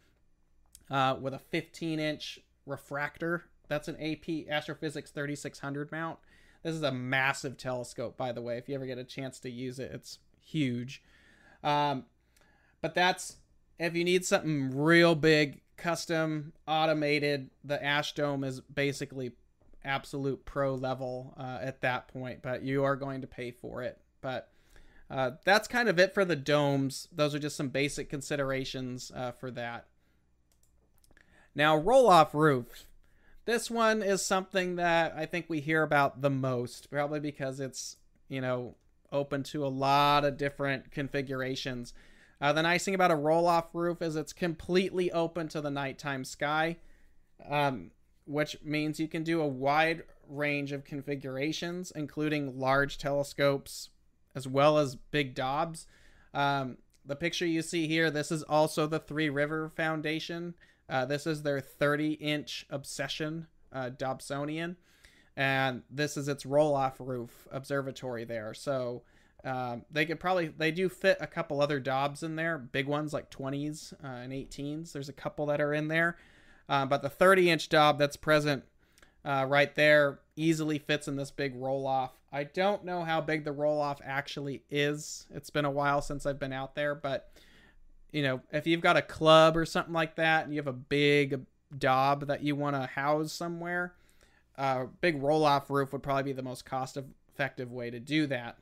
[0.88, 3.46] uh, with a 15 inch refractor.
[3.66, 6.20] That's an AP Astrophysics 3600 mount.
[6.62, 8.58] This is a massive telescope, by the way.
[8.58, 11.02] If you ever get a chance to use it, it's huge.
[11.64, 12.04] Um,
[12.80, 13.38] but that's
[13.80, 19.32] if you need something real big, custom, automated, the Ash Dome is basically
[19.84, 23.98] absolute pro level uh, at that point, but you are going to pay for it.
[24.20, 24.50] But
[25.10, 27.08] uh, that's kind of it for the domes.
[27.12, 29.86] Those are just some basic considerations uh, for that.
[31.54, 32.86] Now, roll off roof.
[33.44, 37.96] This one is something that I think we hear about the most, probably because it's,
[38.28, 38.76] you know,
[39.10, 41.94] open to a lot of different configurations.
[42.40, 45.70] Uh, the nice thing about a roll off roof is it's completely open to the
[45.70, 46.76] nighttime sky.
[47.48, 47.90] Um,
[48.28, 53.90] which means you can do a wide range of configurations, including large telescopes
[54.34, 55.86] as well as big Dobs.
[56.34, 60.54] Um, the picture you see here, this is also the Three River Foundation.
[60.88, 64.76] Uh, this is their 30 inch Obsession uh, Dobsonian.
[65.36, 68.52] And this is its roll off roof observatory there.
[68.54, 69.02] So
[69.44, 73.12] um, they could probably, they do fit a couple other Dobs in there, big ones
[73.12, 74.92] like 20s uh, and 18s.
[74.92, 76.16] There's a couple that are in there.
[76.68, 78.64] Uh, but the 30 inch Dob that's present
[79.24, 82.12] uh, right there easily fits in this big roll off.
[82.32, 85.26] I don't know how big the roll off actually is.
[85.30, 87.30] It's been a while since I've been out there, but
[88.12, 90.72] you know, if you've got a club or something like that and you have a
[90.72, 91.44] big
[91.76, 93.94] Dob that you want to house somewhere,
[94.56, 98.00] a uh, big roll off roof would probably be the most cost effective way to
[98.00, 98.56] do that.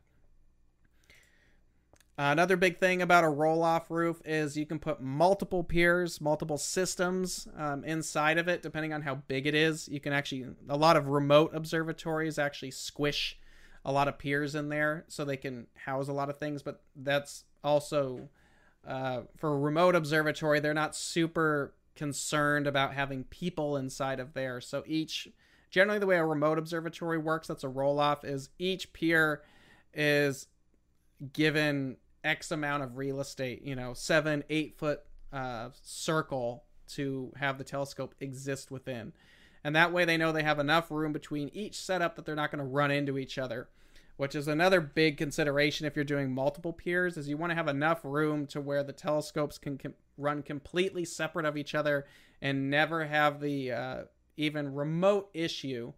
[2.19, 6.57] Another big thing about a roll off roof is you can put multiple piers, multiple
[6.57, 9.87] systems um, inside of it, depending on how big it is.
[9.87, 13.39] You can actually, a lot of remote observatories actually squish
[13.85, 16.81] a lot of piers in there so they can house a lot of things, but
[16.97, 18.31] that's also
[18.87, 24.61] uh, for a remote observatory, they're not super concerned about having people inside of there.
[24.61, 25.29] So each,
[25.71, 29.43] generally, the way a remote observatory works, that's a roll off, is each pier
[29.93, 30.47] is
[31.33, 37.59] given X amount of real estate, you know, seven, eight foot uh, circle to have
[37.59, 39.13] the telescope exist within.
[39.65, 42.51] And that way they know they have enough room between each setup that they're not
[42.51, 43.69] going to run into each other,
[44.17, 47.69] which is another big consideration if you're doing multiple piers is you want to have
[47.69, 52.07] enough room to where the telescopes can com- run completely separate of each other
[52.41, 53.99] and never have the uh,
[54.37, 55.93] even remote issue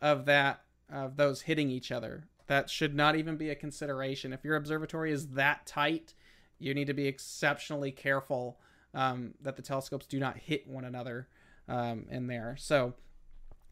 [0.00, 4.32] of that of those hitting each other that should not even be a consideration.
[4.32, 6.14] If your observatory is that tight,
[6.58, 8.58] you need to be exceptionally careful
[8.92, 11.28] um, that the telescopes do not hit one another
[11.68, 12.56] um, in there.
[12.58, 12.94] So,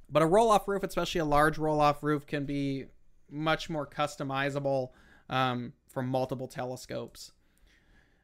[0.08, 2.84] but a roll off roof, especially a large roll off roof, can be
[3.28, 4.90] much more customizable
[5.28, 7.32] um, from multiple telescopes.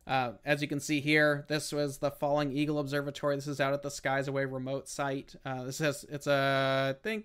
[0.06, 3.34] Uh, as you can see here, this was the Falling Eagle Observatory.
[3.34, 5.34] This is out at the Skies Away remote site.
[5.44, 7.24] Uh, this has it's a I think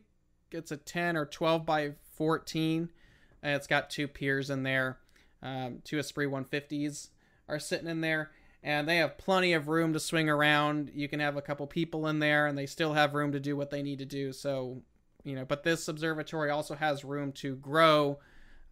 [0.50, 2.90] it's a 10 or 12 by 14
[3.42, 4.98] and it's got two piers in there.
[5.42, 7.10] Um, two Esprit 150s
[7.48, 8.32] are sitting in there,
[8.64, 10.92] and they have plenty of room to swing around.
[10.94, 13.56] You can have a couple people in there, and they still have room to do
[13.56, 14.34] what they need to do.
[14.34, 14.82] So,
[15.24, 18.20] you know, but this observatory also has room to grow,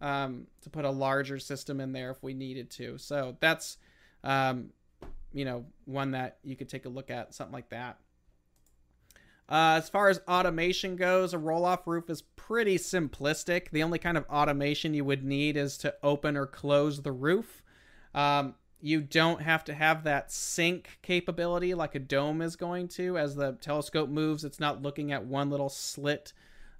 [0.00, 2.98] um, to put a larger system in there if we needed to.
[2.98, 3.78] So that's,
[4.22, 4.70] um,
[5.32, 7.98] you know, one that you could take a look at, something like that.
[9.48, 13.70] Uh, as far as automation goes, a roll off roof is pretty simplistic.
[13.70, 17.62] The only kind of automation you would need is to open or close the roof.
[18.14, 23.16] Um, you don't have to have that sync capability like a dome is going to.
[23.16, 26.32] As the telescope moves, it's not looking at one little slit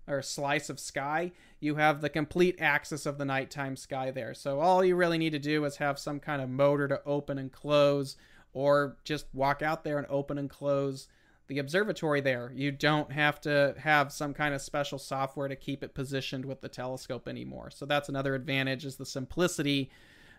[0.07, 1.33] or slice of sky.
[1.61, 4.35] You have the complete axis of the nighttime sky there.
[4.35, 7.38] So all you really need to do is have some kind of motor to open
[7.38, 8.16] and close,
[8.52, 11.09] or just walk out there and open and close
[11.49, 12.53] the observatory there.
[12.55, 16.61] You don't have to have some kind of special software to keep it positioned with
[16.61, 17.71] the telescope anymore.
[17.71, 19.91] So that's another advantage is the simplicity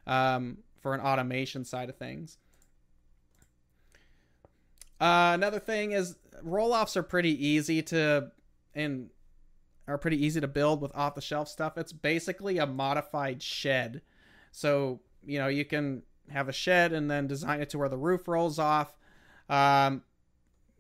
[0.06, 2.38] um, for an automation side of things.
[5.02, 8.32] Uh, another thing is roll-offs are pretty easy to
[8.76, 9.10] and
[9.88, 11.78] are pretty easy to build with off-the-shelf stuff.
[11.78, 14.02] It's basically a modified shed.
[14.52, 17.98] So, you know, you can have a shed and then design it to where the
[17.98, 18.96] roof rolls off.
[19.50, 20.04] Um,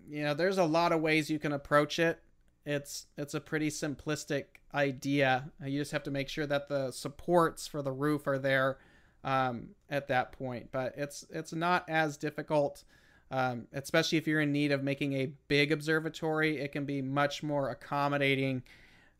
[0.07, 2.21] you know, there's a lot of ways you can approach it.
[2.65, 5.51] It's it's a pretty simplistic idea.
[5.63, 8.77] You just have to make sure that the supports for the roof are there
[9.23, 10.69] um, at that point.
[10.71, 12.83] But it's it's not as difficult
[13.31, 17.43] um, especially if you're in need of making a big observatory, it can be much
[17.43, 18.63] more accommodating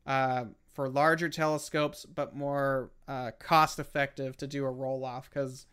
[0.08, 5.30] uh, for larger telescopes, but more uh, cost effective to do a roll off.
[5.30, 5.68] Because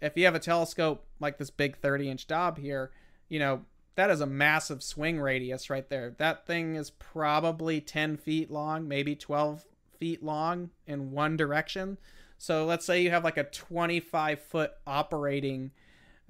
[0.00, 2.92] if you have a telescope like this big 30 inch Dob here,
[3.28, 3.62] you know,
[4.00, 6.14] that is a massive swing radius right there.
[6.16, 9.66] That thing is probably 10 feet long, maybe 12
[9.98, 11.98] feet long in one direction.
[12.38, 15.72] So let's say you have like a 25 foot operating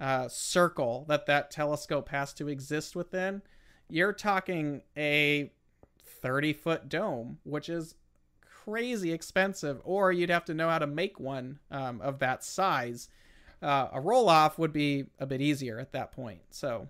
[0.00, 3.40] uh, circle that that telescope has to exist within,
[3.88, 5.52] you're talking a
[6.04, 7.94] 30 foot dome, which is
[8.64, 13.09] crazy expensive, or you'd have to know how to make one um, of that size.
[13.62, 16.40] Uh, a roll off would be a bit easier at that point.
[16.50, 16.88] So,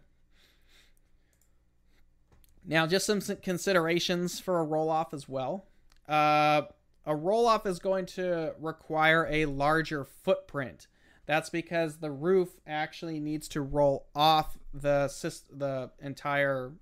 [2.64, 5.66] now just some considerations for a roll off as well.
[6.09, 6.62] Uh,
[7.07, 10.87] a roll off is going to require a larger footprint.
[11.27, 15.09] That's because the roof actually needs to roll off the
[15.51, 16.73] the entire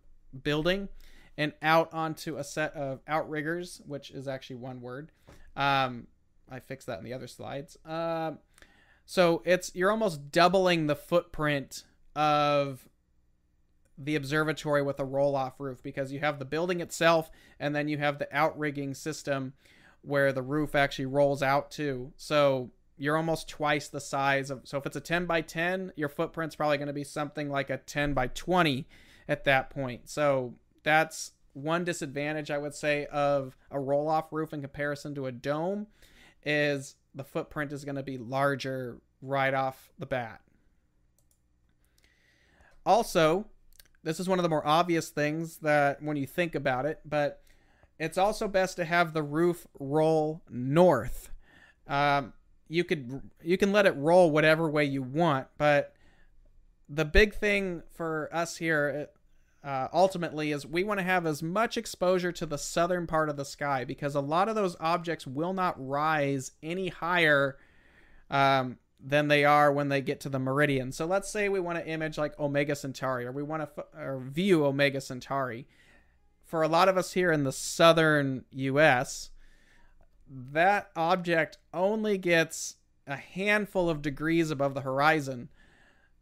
[0.43, 0.89] building
[1.37, 5.13] and out onto a set of outriggers, which is actually one word.
[5.57, 6.09] Um,
[6.51, 7.77] I fixed that in the other slides.
[7.85, 8.33] Uh,
[9.07, 11.85] so it's you're almost doubling the footprint
[12.17, 12.89] of
[13.99, 17.89] the observatory with a roll off roof because you have the building itself and then
[17.89, 19.53] you have the outrigging system
[20.03, 22.13] where the roof actually rolls out to.
[22.17, 26.09] So you're almost twice the size of so if it's a 10 by 10 your
[26.09, 28.87] footprint's probably going to be something like a 10 by 20
[29.29, 34.53] at that point so that's one disadvantage i would say of a roll off roof
[34.53, 35.87] in comparison to a dome
[36.45, 40.41] is the footprint is going to be larger right off the bat
[42.85, 43.47] also
[44.03, 47.43] this is one of the more obvious things that when you think about it but
[47.99, 51.31] it's also best to have the roof roll north.
[51.87, 52.33] Um,
[52.69, 55.95] you could you can let it roll whatever way you want, but
[56.89, 59.09] the big thing for us here
[59.65, 63.37] uh, ultimately is we want to have as much exposure to the southern part of
[63.37, 67.57] the sky because a lot of those objects will not rise any higher
[68.31, 70.93] um, than they are when they get to the meridian.
[70.93, 74.21] So let's say we want to image like Omega Centauri or we want to f-
[74.23, 75.67] view Omega Centauri.
[76.45, 79.31] For a lot of us here in the southern US,
[80.29, 85.49] that object only gets a handful of degrees above the horizon.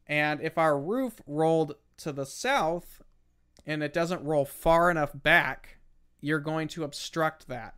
[0.07, 3.03] And if our roof rolled to the south
[3.67, 5.79] and it doesn't roll far enough back,
[6.21, 7.75] you're going to obstruct that.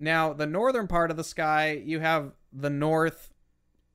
[0.00, 3.32] Now, the northern part of the sky, you have the north,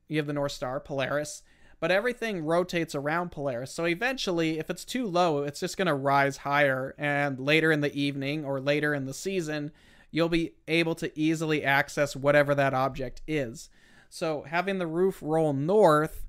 [0.08, 1.42] you have the North Star, Polaris,
[1.80, 3.72] but everything rotates around Polaris.
[3.72, 6.94] So eventually, if it's too low, it's just going to rise higher.
[6.98, 9.70] And later in the evening or later in the season,
[10.10, 13.68] you'll be able to easily access whatever that object is.
[14.08, 16.24] So having the roof roll north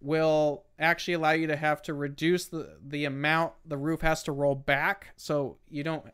[0.00, 4.32] will actually allow you to have to reduce the, the amount the roof has to
[4.32, 5.14] roll back.
[5.16, 6.04] So you don't,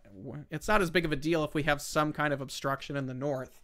[0.50, 3.06] it's not as big of a deal if we have some kind of obstruction in
[3.06, 3.60] the north.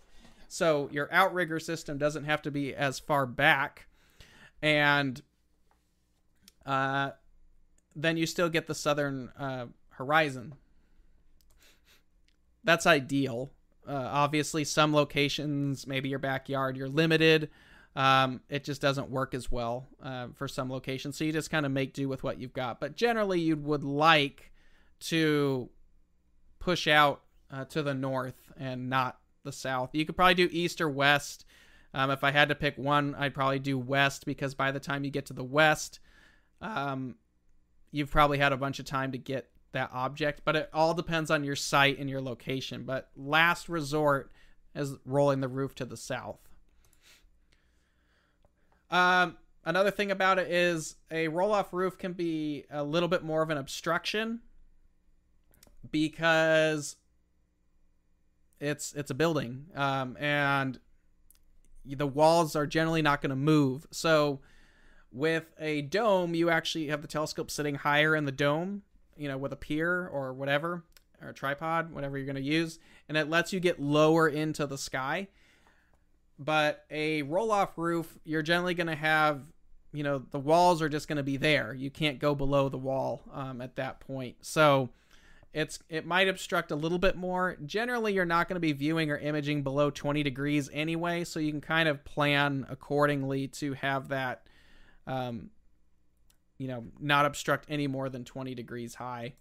[0.55, 3.87] So your outrigger system doesn't have to be as far back.
[4.62, 5.21] And
[6.65, 7.11] uh,
[7.96, 10.55] then you still get the southern uh, horizon
[12.65, 13.52] that's ideal.
[13.87, 17.50] Uh, obviously, some locations, maybe your backyard, you're limited.
[17.94, 21.17] Um, it just doesn't work as well uh, for some locations.
[21.17, 22.81] So you just kind of make do with what you've got.
[22.81, 24.50] But generally, you would like
[25.00, 25.69] to
[26.59, 29.90] push out uh, to the north and not the south.
[29.92, 31.45] You could probably do east or west.
[31.92, 35.05] Um, if I had to pick one, I'd probably do west because by the time
[35.05, 36.01] you get to the west,
[36.61, 37.15] um,
[37.92, 41.31] you've probably had a bunch of time to get that object, but it all depends
[41.31, 42.85] on your site and your location.
[42.85, 44.33] But last resort
[44.75, 46.40] is rolling the roof to the south.
[48.90, 53.23] Um, another thing about it is a roll off roof can be a little bit
[53.23, 54.40] more of an obstruction
[55.90, 56.97] because
[58.61, 60.79] it's it's a building um, and
[61.85, 63.87] the walls are generally not going to move.
[63.90, 64.40] So
[65.13, 68.83] with a dome, you actually have the telescope sitting higher in the dome
[69.17, 70.83] you know, with a pier or whatever,
[71.23, 72.79] or a tripod, whatever you're going to use,
[73.09, 75.29] and it lets you get lower into the sky.
[76.38, 79.42] But a roll off roof, you're generally going to have,
[79.92, 81.73] you know, the walls are just going to be there.
[81.73, 84.37] You can't go below the wall um, at that point.
[84.40, 84.90] So
[85.55, 87.57] it's it might obstruct a little bit more.
[87.65, 91.52] Generally, you're not going to be viewing or imaging below 20 degrees anyway, so you
[91.52, 94.46] can kind of plan accordingly to have that,
[95.07, 95.50] um,
[96.59, 99.35] you know, not obstruct any more than 20 degrees high.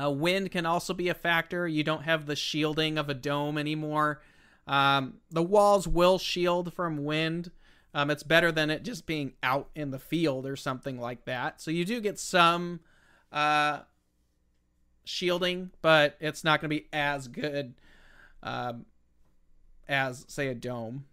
[0.00, 1.66] Uh, wind can also be a factor.
[1.66, 4.20] You don't have the shielding of a dome anymore.
[4.66, 7.52] Um, the walls will shield from wind.
[7.94, 11.60] Um, it's better than it just being out in the field or something like that.
[11.60, 12.80] So you do get some
[13.32, 13.80] uh,
[15.04, 17.74] shielding, but it's not going to be as good
[18.42, 18.86] um,
[19.88, 21.04] as, say, a dome.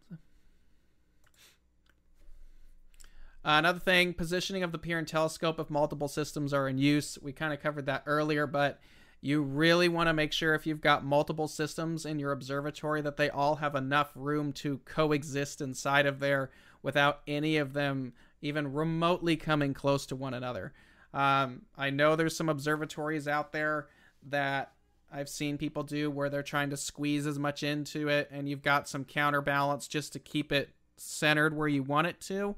[3.44, 7.18] another thing, positioning of the pier and telescope if multiple systems are in use.
[7.22, 8.82] We kind of covered that earlier, but
[9.22, 13.18] you really want to make sure if you've got multiple systems in your observatory that
[13.18, 16.52] they all have enough room to coexist inside of there
[16.84, 20.74] without any of them even remotely coming close to one another.
[21.14, 23.88] Um, I know there's some observatories out there
[24.30, 24.72] that
[25.12, 28.62] I've seen people do where they're trying to squeeze as much into it, and you've
[28.62, 32.56] got some counterbalance just to keep it centered where you want it to.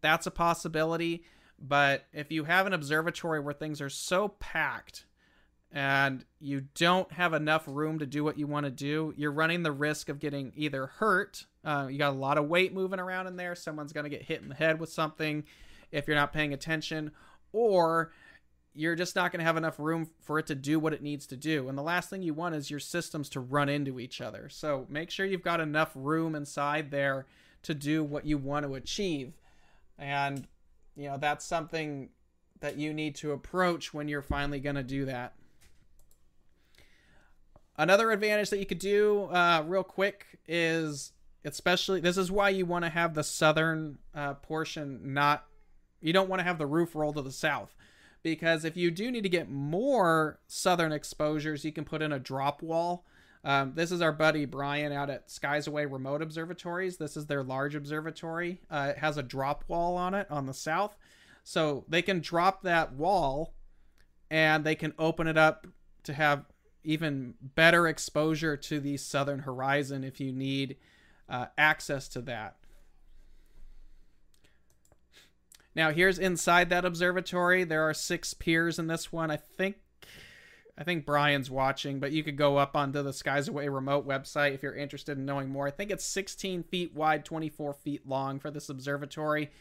[0.00, 1.24] That's a possibility.
[1.58, 5.06] But if you have an observatory where things are so packed
[5.70, 9.62] and you don't have enough room to do what you want to do, you're running
[9.62, 11.46] the risk of getting either hurt.
[11.64, 13.54] Uh, you got a lot of weight moving around in there.
[13.54, 15.44] Someone's going to get hit in the head with something
[15.90, 17.12] if you're not paying attention,
[17.54, 18.12] or
[18.74, 21.26] you're just not going to have enough room for it to do what it needs
[21.28, 21.68] to do.
[21.68, 24.48] And the last thing you want is your systems to run into each other.
[24.48, 27.26] So make sure you've got enough room inside there
[27.62, 29.32] to do what you want to achieve.
[29.96, 30.46] And,
[30.96, 32.10] you know, that's something
[32.60, 35.34] that you need to approach when you're finally going to do that.
[37.76, 41.12] Another advantage that you could do uh, real quick is
[41.44, 45.44] especially this is why you want to have the southern uh, portion not
[46.04, 47.74] you don't want to have the roof roll to the south.
[48.22, 52.18] Because if you do need to get more southern exposures you can put in a
[52.18, 53.04] drop wall.
[53.42, 56.96] Um, this is our buddy brian out at skies away remote observatories.
[56.96, 58.60] This is their large observatory.
[58.70, 60.96] Uh, it has a drop wall on it on the south.
[61.42, 63.54] So they can drop that wall
[64.30, 65.66] and they can open it up
[66.04, 66.44] to have
[66.82, 70.76] even better exposure to the southern horizon if you need
[71.28, 72.56] uh, access to that.
[75.74, 77.64] Now here's inside that observatory.
[77.64, 79.30] There are six piers in this one.
[79.30, 79.76] I think
[80.76, 84.54] I think Brian's watching, but you could go up onto the Skies Away remote website
[84.54, 85.68] if you're interested in knowing more.
[85.68, 89.52] I think it's 16 feet wide, 24 feet long for this observatory.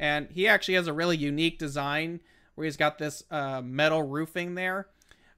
[0.00, 2.20] And he actually has a really unique design
[2.54, 4.88] where he's got this uh, metal roofing there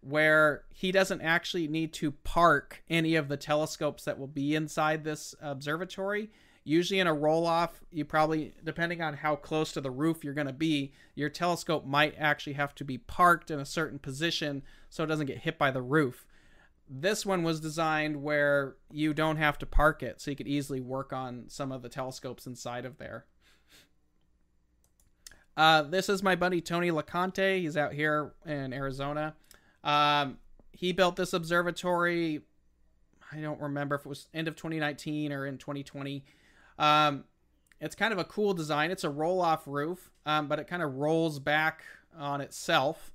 [0.00, 5.02] where he doesn't actually need to park any of the telescopes that will be inside
[5.02, 6.30] this observatory.
[6.68, 10.34] Usually, in a roll off, you probably, depending on how close to the roof you're
[10.34, 14.64] going to be, your telescope might actually have to be parked in a certain position
[14.90, 16.26] so it doesn't get hit by the roof.
[16.90, 20.80] This one was designed where you don't have to park it, so you could easily
[20.80, 23.26] work on some of the telescopes inside of there.
[25.56, 27.60] Uh, this is my buddy Tony LaConte.
[27.60, 29.36] He's out here in Arizona.
[29.84, 30.38] Um,
[30.72, 32.40] he built this observatory.
[33.30, 36.24] I don't remember if it was end of 2019 or in 2020.
[36.78, 37.24] Um,
[37.80, 38.90] it's kind of a cool design.
[38.90, 41.82] It's a roll off roof, um, but it kind of rolls back
[42.16, 43.12] on itself.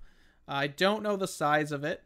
[0.47, 2.03] I don't know the size of it,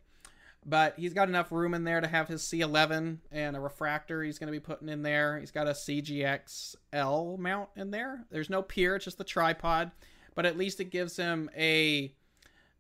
[0.66, 4.40] but he's got enough room in there to have his C11 and a refractor he's
[4.40, 5.40] going to be putting in there.
[5.40, 8.26] He's got a CGXL mount in there.
[8.30, 9.92] There's no pier, it's just the tripod,
[10.34, 12.14] but at least it gives him a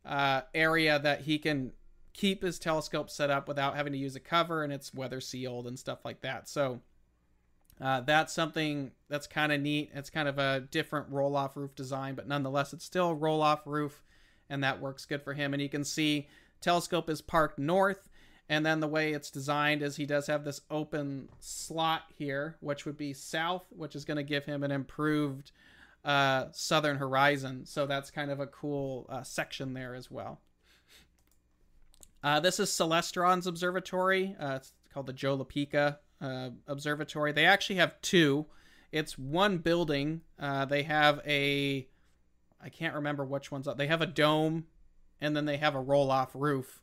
[0.05, 1.71] uh, area that he can
[2.13, 5.67] keep his telescope set up without having to use a cover and it's weather sealed
[5.67, 6.47] and stuff like that.
[6.47, 6.82] So
[7.82, 9.91] uh, that's something that's kind of neat.
[9.93, 13.61] It's kind of a different roll off roof design, but nonetheless, it's still roll off
[13.65, 14.03] roof
[14.49, 15.53] and that works good for him.
[15.53, 16.28] And you can see
[16.61, 18.09] telescope is parked north.
[18.47, 22.86] And then the way it's designed is he does have this open slot here, which
[22.86, 25.51] would be south, which is going to give him an improved
[26.03, 27.65] uh, southern horizon.
[27.65, 30.41] So that's kind of a cool uh, section there as well.
[32.23, 34.36] Uh, this is Celestron's observatory.
[34.39, 37.32] Uh, it's called the Joe LaPica uh, Observatory.
[37.32, 38.45] They actually have two.
[38.91, 40.22] It's one building.
[40.39, 41.88] Uh, they have a,
[42.61, 43.78] I can't remember which one's up.
[43.78, 44.66] They have a dome,
[45.20, 46.82] and then they have a roll-off roof.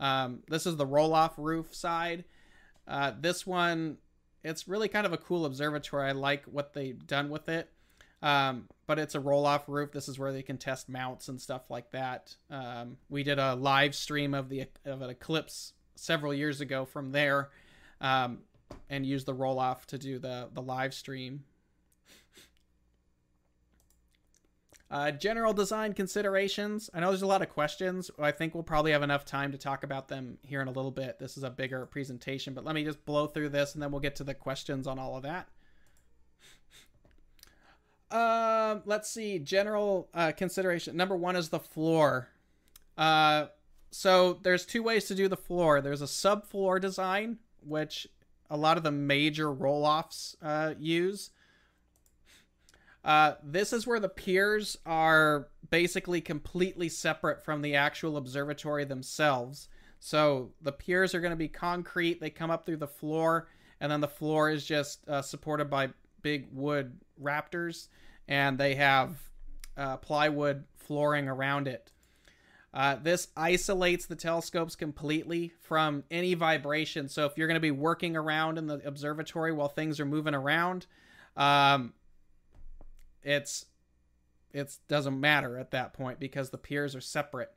[0.00, 2.24] Um, this is the roll-off roof side.
[3.20, 3.98] this one,
[4.42, 6.08] it's really kind of a cool observatory.
[6.08, 7.70] I like what they've done with it.
[8.24, 9.92] Um, but it's a roll off roof.
[9.92, 12.34] This is where they can test mounts and stuff like that.
[12.50, 17.12] Um, we did a live stream of the of an eclipse several years ago from
[17.12, 17.50] there,
[18.00, 18.38] um,
[18.88, 21.44] and use the roll off to do the the live stream.
[24.90, 26.88] Uh, general design considerations.
[26.94, 28.12] I know there's a lot of questions.
[28.16, 30.92] I think we'll probably have enough time to talk about them here in a little
[30.92, 31.18] bit.
[31.18, 34.00] This is a bigger presentation, but let me just blow through this and then we'll
[34.00, 35.48] get to the questions on all of that.
[38.14, 39.40] Um, let's see.
[39.40, 40.96] General uh, consideration.
[40.96, 42.28] Number one is the floor.
[42.96, 43.46] Uh,
[43.90, 45.80] so there's two ways to do the floor.
[45.80, 48.06] There's a subfloor design, which
[48.54, 51.30] a lot of the major roll-offs uh, use.
[53.04, 59.68] Uh, this is where the piers are basically completely separate from the actual observatory themselves.
[59.98, 62.20] So the piers are going to be concrete.
[62.20, 63.48] They come up through the floor,
[63.80, 65.88] and then the floor is just uh, supported by
[66.22, 67.88] big wood raptors,
[68.28, 69.16] and they have
[69.76, 71.90] uh, plywood flooring around it.
[72.74, 77.08] Uh, this isolates the telescopes completely from any vibration.
[77.08, 80.34] So if you're going to be working around in the observatory while things are moving
[80.34, 80.86] around,
[81.36, 81.92] um,
[83.22, 83.66] it's
[84.52, 87.52] it doesn't matter at that point because the piers are separate.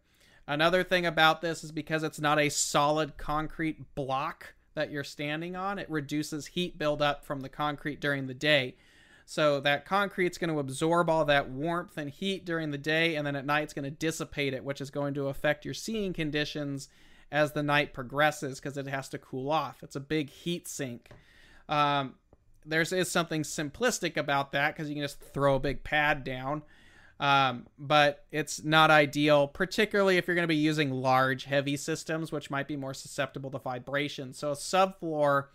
[0.48, 5.56] Another thing about this is because it's not a solid concrete block that you're standing
[5.56, 8.76] on, it reduces heat buildup from the concrete during the day.
[9.30, 13.28] So that concrete's going to absorb all that warmth and heat during the day, and
[13.28, 16.14] then at night it's going to dissipate it, which is going to affect your seeing
[16.14, 16.88] conditions
[17.30, 19.84] as the night progresses because it has to cool off.
[19.84, 21.10] It's a big heat sink.
[21.68, 22.16] Um,
[22.66, 26.62] there's is something simplistic about that because you can just throw a big pad down.
[27.20, 32.32] Um, but it's not ideal, particularly if you're going to be using large, heavy systems,
[32.32, 34.34] which might be more susceptible to vibration.
[34.34, 35.48] So a subfloor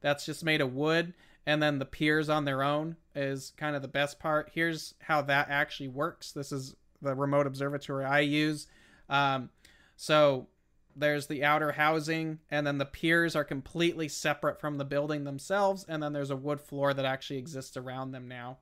[0.00, 1.12] that's just made of wood,
[1.46, 4.50] and then the piers on their own is kind of the best part.
[4.54, 6.32] Here's how that actually works.
[6.32, 8.66] This is the remote observatory I use.
[9.08, 9.50] Um,
[9.96, 10.48] so
[10.94, 15.84] there's the outer housing, and then the piers are completely separate from the building themselves,
[15.88, 18.58] and then there's a wood floor that actually exists around them now.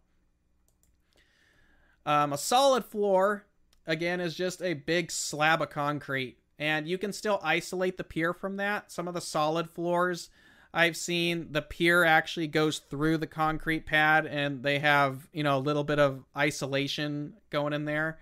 [2.06, 3.44] Um, a solid floor,
[3.86, 8.32] again, is just a big slab of concrete, and you can still isolate the pier
[8.32, 8.90] from that.
[8.92, 10.30] Some of the solid floors
[10.72, 15.56] I've seen, the pier actually goes through the concrete pad, and they have, you know,
[15.56, 18.18] a little bit of isolation going in there.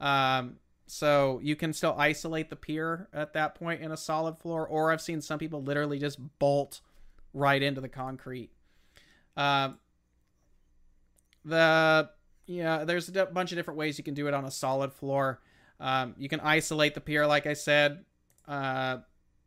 [0.00, 4.66] Um, so you can still isolate the pier at that point in a solid floor,
[4.66, 6.80] or I've seen some people literally just bolt
[7.32, 8.50] right into the concrete.
[9.36, 9.70] Uh,
[11.44, 12.10] the
[12.46, 15.40] yeah, there's a bunch of different ways you can do it on a solid floor.
[15.80, 18.04] Um, you can isolate the pier, like I said.
[18.46, 18.98] Uh,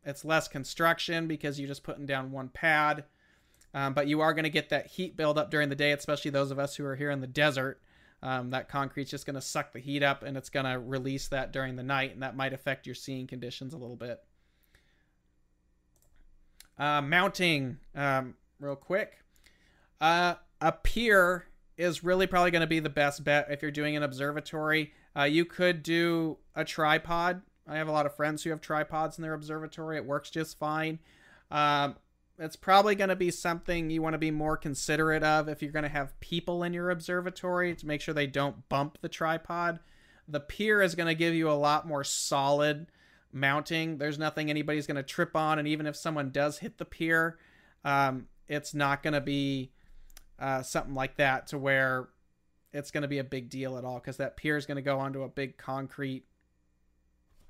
[0.04, 3.04] it's less construction because you're just putting down one pad.
[3.72, 6.50] Um, but you are going to get that heat buildup during the day, especially those
[6.50, 7.80] of us who are here in the desert.
[8.22, 11.28] Um, that concrete's just going to suck the heat up and it's going to release
[11.28, 14.20] that during the night, and that might affect your seeing conditions a little bit.
[16.78, 19.18] Uh, mounting, um, real quick.
[20.00, 21.46] Uh, a pier
[21.76, 24.92] is really probably going to be the best bet if you're doing an observatory.
[25.16, 27.42] Uh, you could do a tripod.
[27.70, 29.96] I have a lot of friends who have tripods in their observatory.
[29.96, 30.98] It works just fine.
[31.50, 31.96] Um,
[32.38, 35.72] it's probably going to be something you want to be more considerate of if you're
[35.72, 39.78] going to have people in your observatory to make sure they don't bump the tripod.
[40.26, 42.86] The pier is going to give you a lot more solid
[43.32, 43.98] mounting.
[43.98, 47.38] There's nothing anybody's going to trip on, and even if someone does hit the pier,
[47.84, 49.70] um, it's not going to be
[50.38, 52.08] uh, something like that to where
[52.72, 54.82] it's going to be a big deal at all because that pier is going to
[54.82, 56.24] go onto a big concrete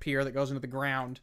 [0.01, 1.21] pier that goes into the ground.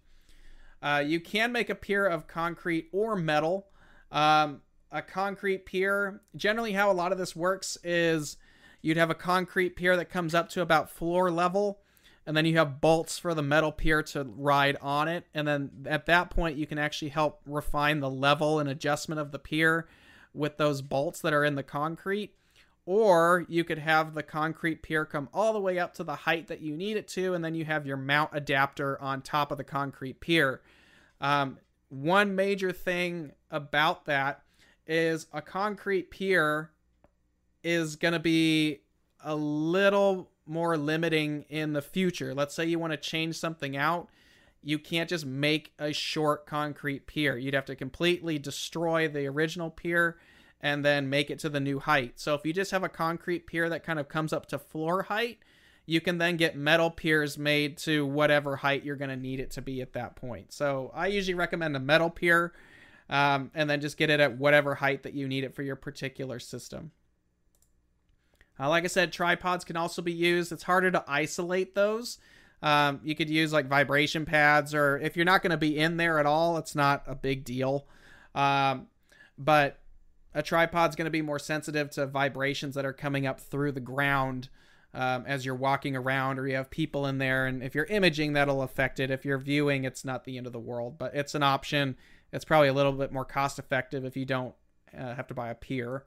[0.80, 3.66] Uh, you can make a pier of concrete or metal.
[4.10, 8.38] Um, a concrete pier, generally, how a lot of this works is
[8.80, 11.80] you'd have a concrete pier that comes up to about floor level,
[12.24, 15.26] and then you have bolts for the metal pier to ride on it.
[15.34, 19.32] And then at that point, you can actually help refine the level and adjustment of
[19.32, 19.88] the pier
[20.32, 22.34] with those bolts that are in the concrete.
[22.90, 26.46] Or you could have the concrete pier come all the way up to the height
[26.46, 29.58] that you need it to, and then you have your mount adapter on top of
[29.58, 30.62] the concrete pier.
[31.20, 31.58] Um,
[31.90, 34.40] one major thing about that
[34.86, 36.70] is a concrete pier
[37.62, 38.80] is going to be
[39.22, 42.32] a little more limiting in the future.
[42.32, 44.08] Let's say you want to change something out.
[44.62, 47.36] You can't just make a short concrete pier.
[47.36, 50.16] You'd have to completely destroy the original pier
[50.60, 52.14] and then make it to the new height.
[52.16, 55.04] So if you just have a concrete pier that kind of comes up to floor
[55.04, 55.38] height,
[55.86, 59.50] you can then get metal piers made to whatever height you're going to need it
[59.52, 60.52] to be at that point.
[60.52, 62.52] So I usually recommend a metal pier
[63.08, 65.76] um, and then just get it at whatever height that you need it for your
[65.76, 66.90] particular system.
[68.60, 70.52] Uh, like I said, tripods can also be used.
[70.52, 72.18] It's harder to isolate those.
[72.60, 75.96] Um, you could use like vibration pads, or if you're not going to be in
[75.96, 77.86] there at all, it's not a big deal.
[78.34, 78.88] Um,
[79.38, 79.78] but
[80.38, 83.80] a tripod's going to be more sensitive to vibrations that are coming up through the
[83.80, 84.48] ground
[84.94, 87.46] um, as you're walking around, or you have people in there.
[87.46, 89.10] And if you're imaging, that'll affect it.
[89.10, 91.96] If you're viewing, it's not the end of the world, but it's an option.
[92.32, 94.54] It's probably a little bit more cost effective if you don't
[94.96, 96.04] uh, have to buy a pier.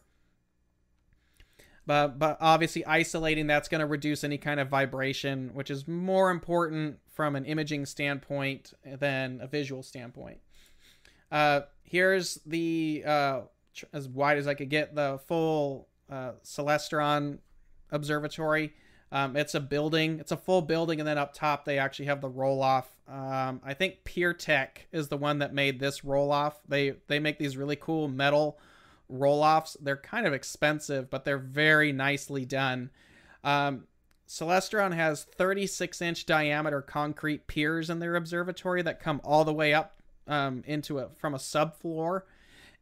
[1.86, 6.32] But but obviously isolating that's going to reduce any kind of vibration, which is more
[6.32, 10.38] important from an imaging standpoint than a visual standpoint.
[11.30, 13.42] Uh, here's the uh,
[13.94, 17.40] as wide as I could get the full uh, Celestron
[17.92, 18.74] observatory.
[19.12, 20.20] Um, it's a building.
[20.20, 22.90] It's a full building, and then up top they actually have the roll off.
[23.10, 26.60] Um, I think Pier-Tech is the one that made this roll off.
[26.68, 28.58] They they make these really cool metal
[29.10, 29.76] roll offs.
[29.82, 32.90] They're kind of expensive, but they're very nicely done.
[33.44, 33.88] Um,
[34.28, 39.74] Celestron has 36 inch diameter concrete piers in their observatory that come all the way
[39.74, 39.96] up
[40.26, 42.22] um, into it from a subfloor.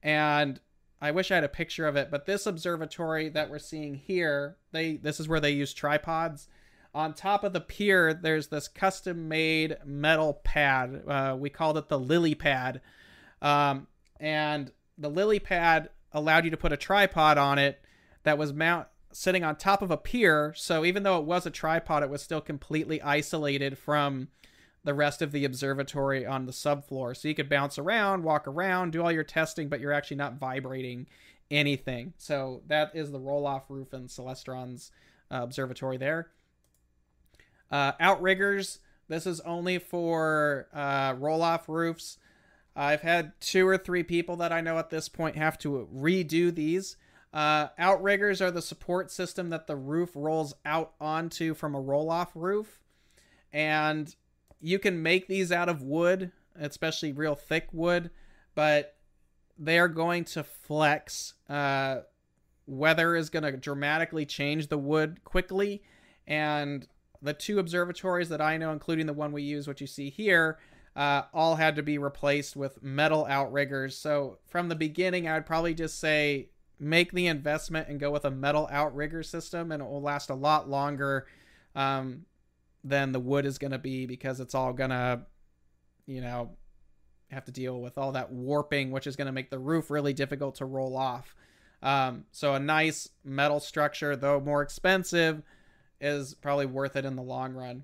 [0.04, 0.60] And
[1.02, 4.58] I wish I had a picture of it, but this observatory that we're seeing here,
[4.72, 6.47] they this is where they use tripods.
[6.93, 11.04] On top of the pier, there's this custom made metal pad.
[11.08, 12.82] Uh, we called it the lily pad.
[13.41, 13.88] Um,
[14.20, 17.82] and the lily pad allowed you to put a tripod on it
[18.24, 20.54] that was mount sitting on top of a pier.
[20.56, 24.30] So even though it was a tripod, it was still completely isolated from
[24.90, 27.16] the rest of the observatory on the subfloor.
[27.16, 30.40] So you could bounce around, walk around, do all your testing, but you're actually not
[30.40, 31.06] vibrating
[31.52, 32.14] anything.
[32.18, 34.92] So that is the roll off roof in Celestron's
[35.30, 36.32] uh, observatory there.
[37.70, 42.18] Uh, outriggers, this is only for uh, roll off roofs.
[42.76, 46.54] I've had two or three people that I know at this point have to redo
[46.54, 46.98] these.
[47.32, 52.10] Uh, outriggers are the support system that the roof rolls out onto from a roll
[52.10, 52.82] off roof.
[53.54, 54.16] And
[54.62, 58.10] you can make these out of wood, especially real thick wood,
[58.55, 58.95] but
[59.57, 61.34] they are going to flex.
[61.47, 61.99] Uh,
[62.66, 65.84] weather is going to dramatically change the wood quickly.
[66.28, 66.88] And
[67.22, 70.60] the two observatories that I know, including the one we use, what you see here,
[70.95, 73.97] uh, all had to be replaced with metal outriggers.
[73.97, 76.49] So from the beginning, I would probably just say
[76.80, 80.36] make the investment and go with a metal outrigger system, and it will last a
[80.36, 81.28] lot longer
[81.76, 82.26] um,
[82.84, 85.22] than the wood is going to be because it's all going to,
[86.06, 86.52] you know,
[87.32, 90.14] have to deal with all that warping, which is going to make the roof really
[90.14, 91.36] difficult to roll off.
[91.82, 95.44] Um, so a nice metal structure, though more expensive,
[96.02, 97.84] is probably worth it in the long run.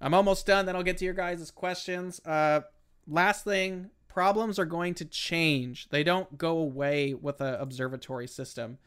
[0.00, 0.66] I'm almost done.
[0.66, 2.20] Then I'll get to your guys' questions.
[2.24, 2.60] Uh,
[3.06, 5.88] last thing problems are going to change.
[5.90, 8.78] They don't go away with an observatory system.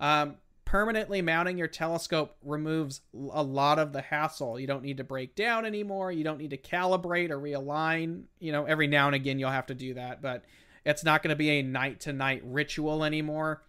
[0.00, 0.36] Um,
[0.72, 4.58] permanently mounting your telescope removes a lot of the hassle.
[4.58, 6.10] You don't need to break down anymore.
[6.10, 8.22] You don't need to calibrate or realign.
[8.38, 10.46] You know, every now and again you'll have to do that, but
[10.86, 13.64] it's not going to be a night to night ritual anymore.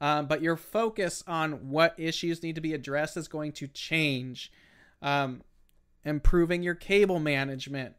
[0.00, 4.50] Um, but your focus on what issues need to be addressed is going to change.
[5.00, 5.42] Um,
[6.04, 7.94] improving your cable management.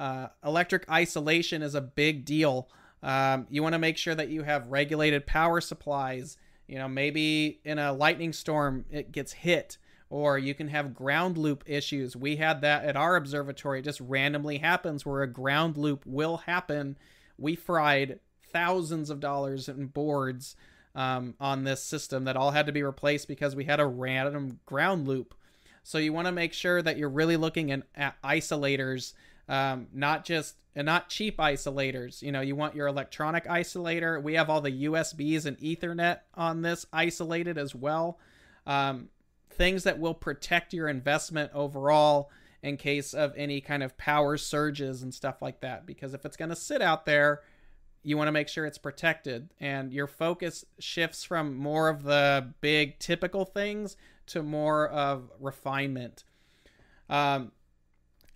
[0.00, 2.68] Uh, electric isolation is a big deal.
[3.04, 6.36] Um, you want to make sure that you have regulated power supplies.
[6.70, 9.76] You know, maybe in a lightning storm it gets hit,
[10.08, 12.14] or you can have ground loop issues.
[12.14, 13.80] We had that at our observatory.
[13.80, 16.96] It just randomly happens where a ground loop will happen.
[17.36, 18.20] We fried
[18.52, 20.54] thousands of dollars in boards
[20.94, 24.60] um, on this system that all had to be replaced because we had a random
[24.64, 25.34] ground loop.
[25.82, 29.14] So you want to make sure that you're really looking in, at isolators,
[29.50, 32.22] um, not just and not cheap isolators.
[32.22, 34.22] You know, you want your electronic isolator.
[34.22, 38.18] We have all the USBs and Ethernet on this isolated as well.
[38.64, 39.08] Um,
[39.50, 42.30] things that will protect your investment overall
[42.62, 45.84] in case of any kind of power surges and stuff like that.
[45.84, 47.40] Because if it's going to sit out there,
[48.04, 52.54] you want to make sure it's protected and your focus shifts from more of the
[52.60, 53.96] big typical things
[54.26, 56.22] to more of refinement.
[57.08, 57.50] Um,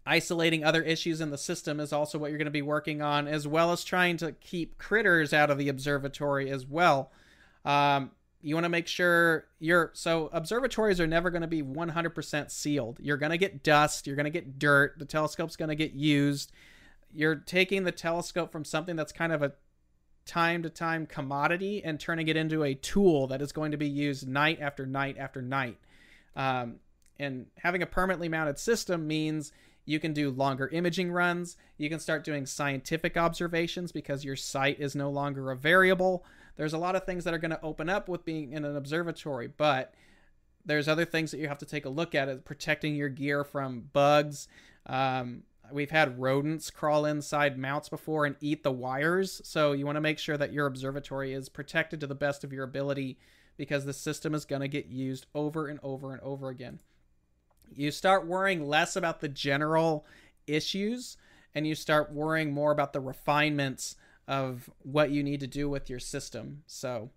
[0.07, 3.27] isolating other issues in the system is also what you're going to be working on,
[3.27, 7.11] as well as trying to keep critters out of the observatory as well.
[7.65, 8.11] Um,
[8.43, 12.99] you want to make sure you're so observatories are never going to be 100% sealed.
[13.01, 15.95] You're going to get dust, you're going to get dirt, the telescope's going to get
[15.95, 16.53] used.
[17.15, 19.53] You're taking the telescope from something that's kind of a
[20.27, 23.89] time to time commodity and turning it into a tool that is going to be
[23.89, 25.79] used night after night after night.
[26.37, 26.77] Um,
[27.19, 29.53] and having a permanently mounted system means
[29.85, 31.57] you can do longer imaging runs.
[31.77, 36.25] You can start doing scientific observations because your site is no longer a variable.
[36.57, 38.77] There's a lot of things that are going to open up with being in an
[38.77, 39.93] observatory, but
[40.65, 43.45] there's other things that you have to take a look at, at protecting your gear
[43.45, 44.49] from bugs.
[44.87, 49.97] Um, we've had rodents crawl inside mounts before and eat the wires, so you want
[49.97, 53.19] to make sure that your observatory is protected to the best of your ability
[53.57, 56.81] because the system is going to get used over and over and over again
[57.75, 60.05] you start worrying less about the general
[60.47, 61.17] issues
[61.55, 63.97] and you start worrying more about the refinements
[64.27, 66.63] of what you need to do with your system.
[66.67, 67.11] So,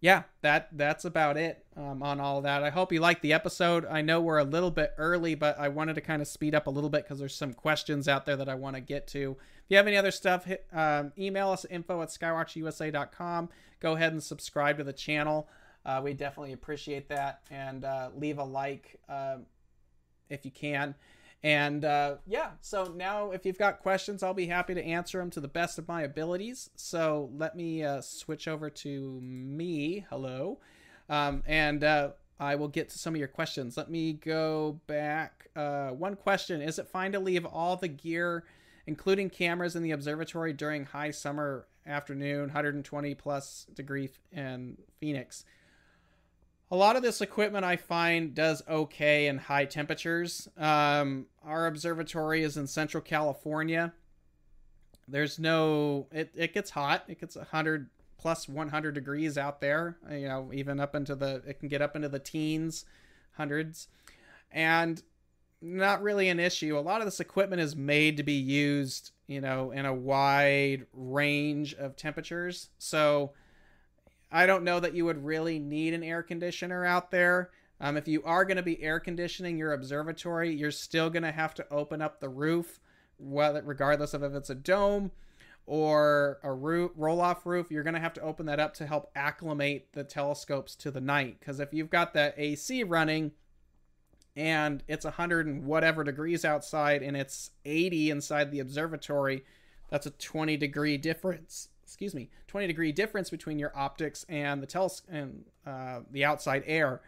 [0.00, 2.62] yeah, that that's about it um, on all that.
[2.62, 3.84] I hope you liked the episode.
[3.86, 6.66] I know we're a little bit early, but I wanted to kind of speed up
[6.66, 9.36] a little bit because there's some questions out there that I want to get to.
[9.38, 13.50] If you have any other stuff, hit, um, email us info at skywatchusa.com.
[13.78, 15.48] Go ahead and subscribe to the channel.
[15.84, 18.98] Uh, we definitely appreciate that, and uh, leave a like.
[19.08, 19.36] Uh,
[20.30, 20.94] if you can.
[21.42, 25.30] And uh, yeah, so now if you've got questions, I'll be happy to answer them
[25.30, 26.70] to the best of my abilities.
[26.76, 30.04] So let me uh, switch over to me.
[30.10, 30.58] Hello.
[31.08, 33.76] Um, and uh, I will get to some of your questions.
[33.76, 35.48] Let me go back.
[35.56, 38.44] Uh, one question Is it fine to leave all the gear,
[38.86, 45.44] including cameras, in the observatory during high summer afternoon, 120 plus degree in Phoenix?
[46.70, 50.48] A lot of this equipment I find does okay in high temperatures.
[50.56, 53.92] Um, our observatory is in Central California.
[55.08, 57.04] There's no, it, it gets hot.
[57.08, 61.58] It gets 100 plus 100 degrees out there, you know, even up into the, it
[61.58, 62.84] can get up into the teens,
[63.32, 63.88] hundreds.
[64.52, 65.02] And
[65.62, 66.78] not really an issue.
[66.78, 70.86] A lot of this equipment is made to be used, you know, in a wide
[70.92, 72.70] range of temperatures.
[72.78, 73.32] So,
[74.32, 77.50] I don't know that you would really need an air conditioner out there.
[77.80, 81.32] Um, if you are going to be air conditioning your observatory, you're still going to
[81.32, 82.78] have to open up the roof,
[83.18, 85.10] whether regardless of if it's a dome
[85.66, 87.70] or a roof, roll off roof.
[87.70, 91.00] You're going to have to open that up to help acclimate the telescopes to the
[91.00, 91.38] night.
[91.40, 93.32] Because if you've got that AC running
[94.36, 99.44] and it's 100 and whatever degrees outside and it's 80 inside the observatory,
[99.88, 104.66] that's a 20 degree difference excuse me 20 degree difference between your optics and the
[104.66, 107.00] teles- and uh, the outside air.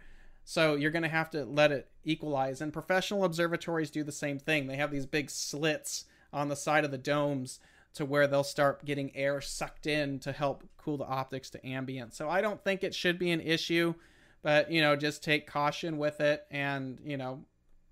[0.45, 4.41] So you're going to have to let it equalize and professional observatories do the same
[4.41, 4.67] thing.
[4.67, 7.61] They have these big slits on the side of the domes
[7.95, 12.13] to where they'll start getting air sucked in to help cool the optics to ambient.
[12.13, 13.95] So i don't think it should be an issue
[14.43, 17.45] but you know just take caution with it and you know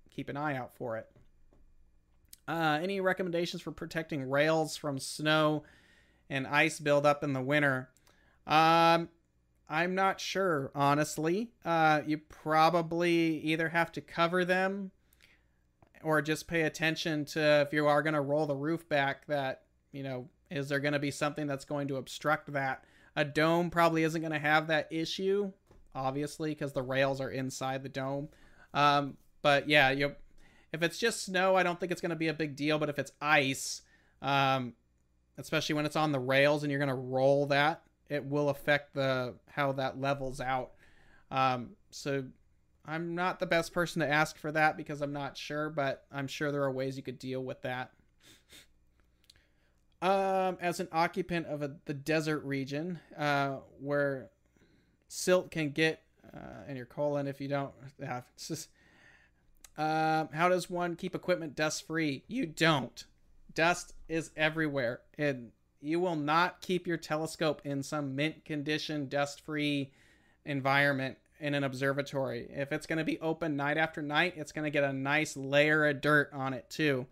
[0.09, 1.07] keep an eye out for it.
[2.47, 5.63] Uh, any recommendations for protecting rails from snow
[6.31, 7.89] and ice buildup in the winter?
[8.47, 9.09] Um,
[9.69, 11.51] I'm not sure, honestly.
[11.63, 14.91] Uh, you probably either have to cover them
[16.03, 19.63] or just pay attention to if you are going to roll the roof back that,
[19.91, 22.85] you know, is there going to be something that's going to obstruct that?
[23.15, 25.51] A dome probably isn't going to have that issue,
[25.93, 28.29] obviously, because the rails are inside the dome.
[28.73, 30.15] Um, but yeah, you
[30.71, 32.79] if it's just snow, I don't think it's going to be a big deal.
[32.79, 33.81] But if it's ice,
[34.21, 34.73] um,
[35.37, 38.93] especially when it's on the rails and you're going to roll that, it will affect
[38.93, 40.71] the how that levels out.
[41.29, 42.25] Um, so
[42.85, 46.27] I'm not the best person to ask for that because I'm not sure, but I'm
[46.27, 47.91] sure there are ways you could deal with that.
[50.01, 54.31] Um, as an occupant of a, the desert region, uh, where
[55.07, 56.01] silt can get
[56.35, 57.71] uh, in your colon if you don't.
[58.37, 58.69] Just,
[59.77, 62.23] um, how does one keep equipment dust free?
[62.27, 63.05] You don't
[63.53, 69.41] dust is everywhere and you will not keep your telescope in some mint condition dust
[69.41, 69.91] free
[70.45, 72.47] environment in an observatory.
[72.51, 75.35] If it's going to be open night after night it's going to get a nice
[75.35, 77.07] layer of dirt on it too.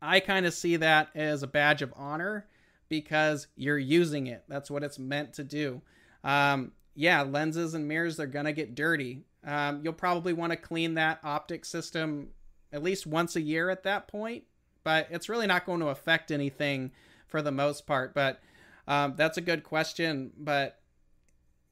[0.00, 2.46] I kind of see that as a badge of honor
[2.88, 4.44] because you're using it.
[4.48, 5.82] That's what it's meant to do.
[6.24, 9.22] Um, yeah lenses and mirrors they're going to get dirty.
[9.44, 12.28] Um, you'll probably want to clean that optic system
[12.72, 14.44] at least once a year at that point
[14.84, 16.92] but it's really not going to affect anything
[17.26, 18.14] for the most part.
[18.14, 18.40] But
[18.86, 20.32] um, that's a good question.
[20.36, 20.80] But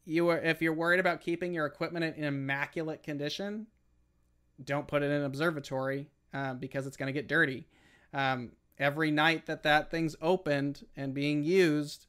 [0.05, 3.67] you are, if you're worried about keeping your equipment in immaculate condition,
[4.63, 7.67] don't put it in an observatory uh, because it's going to get dirty.
[8.13, 12.07] Um, every night that that thing's opened and being used,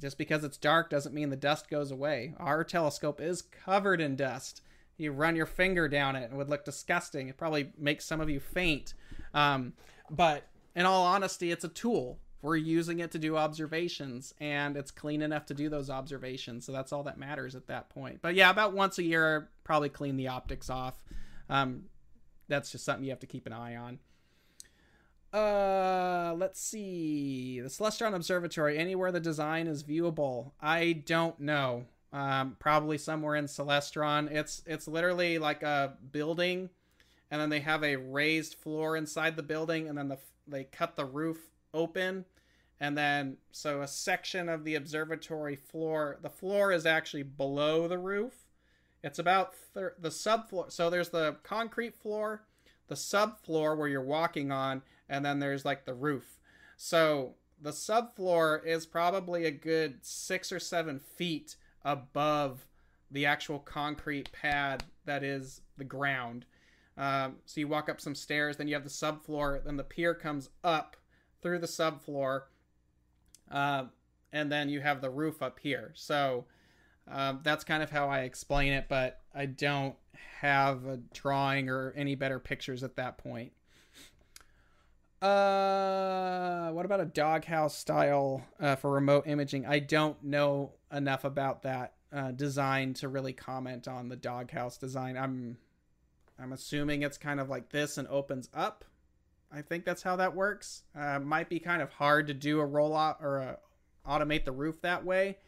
[0.00, 2.34] just because it's dark doesn't mean the dust goes away.
[2.38, 4.62] Our telescope is covered in dust.
[4.96, 7.28] You run your finger down it, and it would look disgusting.
[7.28, 8.94] It probably makes some of you faint.
[9.34, 9.74] Um,
[10.10, 12.18] but in all honesty, it's a tool.
[12.40, 16.64] We're using it to do observations, and it's clean enough to do those observations.
[16.64, 18.20] So that's all that matters at that point.
[18.22, 21.02] But yeah, about once a year, probably clean the optics off.
[21.50, 21.84] Um,
[22.46, 23.98] that's just something you have to keep an eye on.
[25.32, 27.60] Uh, let's see.
[27.60, 30.52] The Celestron Observatory, anywhere the design is viewable.
[30.60, 31.84] I don't know.
[32.12, 34.30] Um, probably somewhere in Celestron.
[34.30, 36.70] It's it's literally like a building,
[37.30, 40.96] and then they have a raised floor inside the building, and then the they cut
[40.96, 42.24] the roof open,
[42.80, 46.18] and then so a section of the observatory floor.
[46.22, 48.46] The floor is actually below the roof.
[49.02, 50.72] It's about thir- the subfloor.
[50.72, 52.44] So there's the concrete floor,
[52.88, 56.40] the subfloor where you're walking on, and then there's like the roof.
[56.76, 62.66] So the subfloor is probably a good six or seven feet above
[63.10, 66.44] the actual concrete pad that is the ground.
[66.98, 70.14] Um, so you walk up some stairs, then you have the subfloor, then the pier
[70.14, 70.96] comes up
[71.40, 72.42] through the subfloor,
[73.52, 73.84] uh,
[74.32, 75.92] and then you have the roof up here.
[75.94, 76.46] So
[77.06, 79.94] um, that's kind of how I explain it, but I don't
[80.40, 83.52] have a drawing or any better pictures at that point.
[85.22, 89.66] Uh, what about a doghouse style uh, for remote imaging?
[89.66, 95.16] I don't know enough about that uh, design to really comment on the doghouse design.
[95.16, 95.58] I'm,
[96.40, 98.84] I'm assuming it's kind of like this and opens up.
[99.52, 100.82] I think that's how that works.
[100.94, 103.58] Uh, might be kind of hard to do a rollout or a,
[104.06, 105.38] automate the roof that way,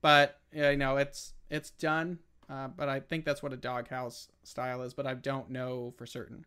[0.00, 2.18] but you know it's it's done.
[2.48, 6.04] Uh, but I think that's what a doghouse style is, but I don't know for
[6.04, 6.46] certain.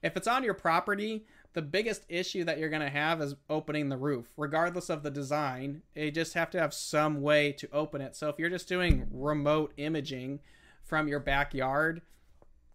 [0.00, 3.88] If it's on your property, the biggest issue that you're going to have is opening
[3.88, 8.00] the roof regardless of the design you just have to have some way to open
[8.00, 10.38] it so if you're just doing remote imaging
[10.84, 12.00] from your backyard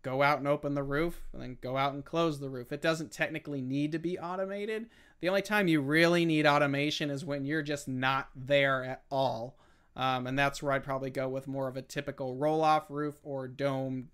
[0.04, 2.72] go out and open the roof and then go out and close the roof.
[2.72, 4.88] It doesn't technically need to be automated.
[5.22, 9.58] The only time you really need automation is when you're just not there at all.
[9.96, 13.14] Um, and that's where i'd probably go with more of a typical roll off roof
[13.22, 14.10] or dome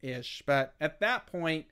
[0.00, 1.66] ish but at that point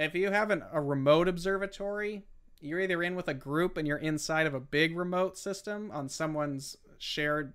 [0.00, 2.22] if you have an, a remote observatory,
[2.60, 6.08] you're either in with a group and you're inside of a big remote system on
[6.08, 7.52] someone's shared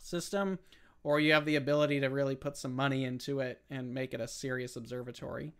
[0.00, 0.58] system,
[1.02, 4.20] or you have the ability to really put some money into it and make it
[4.20, 5.52] a serious observatory.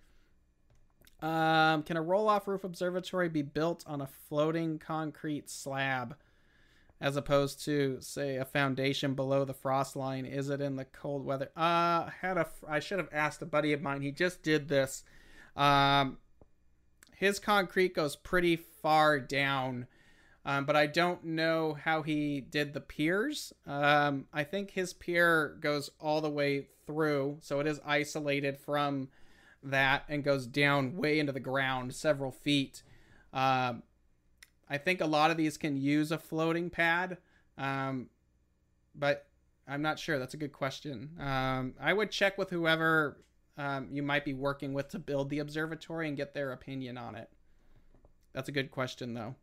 [1.21, 6.17] Um, can a roll off roof observatory be built on a floating concrete slab
[7.01, 10.27] as opposed to, say, a foundation below the frost line?
[10.27, 11.51] Is it in the cold weather?
[11.57, 14.03] Uh, had a, I should have asked a buddy of mine.
[14.03, 15.05] He just did this
[15.57, 16.19] um,
[17.17, 19.87] his concrete goes pretty far down,
[20.45, 23.53] um, but I don't know how he did the piers.
[23.67, 29.09] Um, I think his pier goes all the way through, so it is isolated from
[29.63, 32.83] that and goes down way into the ground, several feet.
[33.33, 33.83] Um,
[34.69, 37.19] I think a lot of these can use a floating pad,
[37.59, 38.09] um,
[38.95, 39.27] but
[39.69, 40.19] I'm not sure.
[40.19, 41.11] That's a good question.
[41.21, 43.19] Um, I would check with whoever
[43.59, 47.15] um, you might be working with to build the observatory and get their opinion on
[47.15, 47.29] it.
[48.33, 49.35] That's a good question, though.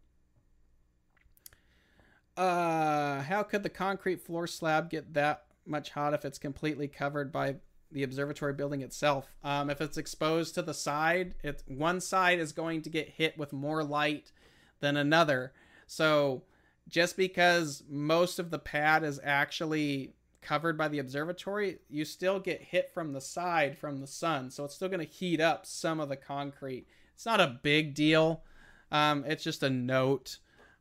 [2.38, 7.32] Uh, how could the concrete floor slab get that much hot if it's completely covered
[7.32, 7.56] by
[7.92, 9.36] the observatory building itself?
[9.44, 13.38] Um, if it's exposed to the side, it's one side is going to get hit
[13.38, 14.32] with more light
[14.80, 15.54] than another.
[15.88, 16.44] So
[16.88, 22.62] just because most of the pad is actually covered by the observatory, you still get
[22.62, 24.52] hit from the side from the sun.
[24.52, 26.86] So it's still going to heat up some of the concrete.
[27.16, 28.44] It's not a big deal.
[28.92, 30.38] Um, it's just a note.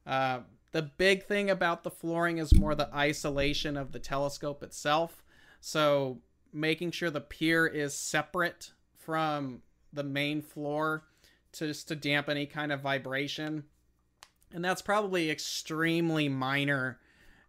[0.07, 0.41] Uh,
[0.77, 5.25] the big thing about the flooring is more the isolation of the telescope itself.
[5.59, 6.19] So
[6.53, 11.05] making sure the pier is separate from the main floor
[11.53, 13.65] to just to dampen any kind of vibration.
[14.53, 16.99] And that's probably extremely minor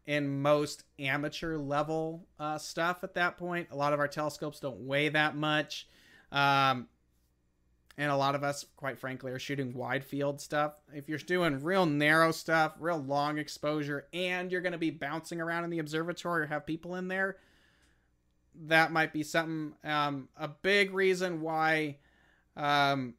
[0.06, 3.68] in most amateur level uh, stuff at that point.
[3.72, 5.90] A lot of our telescopes don't weigh that much.
[6.32, 6.88] Um,
[7.98, 10.80] and a lot of us, quite frankly, are shooting wide field stuff.
[10.94, 15.42] If you're doing real narrow stuff, real long exposure, and you're going to be bouncing
[15.42, 17.38] around in the observatory or have people in there,
[18.66, 19.74] that might be something.
[19.84, 21.98] Um, a big reason why
[22.56, 23.16] um,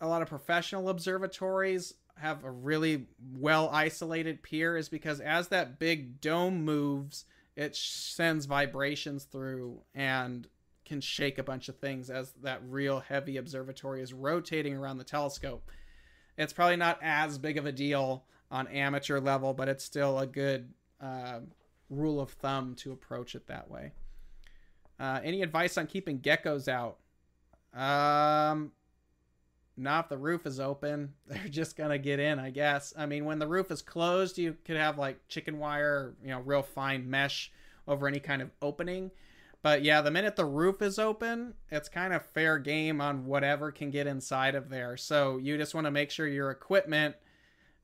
[0.00, 5.78] a lot of professional observatories have a really well isolated pier is because as that
[5.78, 7.24] big dome moves,
[7.56, 10.46] it sends vibrations through and
[10.90, 15.04] can shake a bunch of things as that real heavy observatory is rotating around the
[15.04, 15.70] telescope.
[16.36, 20.26] It's probably not as big of a deal on amateur level, but it's still a
[20.26, 21.38] good uh,
[21.90, 23.92] rule of thumb to approach it that way.
[24.98, 26.96] Uh, any advice on keeping geckos out?
[27.72, 28.72] Um,
[29.76, 31.14] not if the roof is open.
[31.28, 32.92] They're just gonna get in, I guess.
[32.98, 36.30] I mean, when the roof is closed, you could have like chicken wire, or, you
[36.30, 37.52] know, real fine mesh
[37.86, 39.12] over any kind of opening.
[39.62, 43.70] But yeah, the minute the roof is open, it's kind of fair game on whatever
[43.70, 44.96] can get inside of there.
[44.96, 47.14] So you just want to make sure your equipment,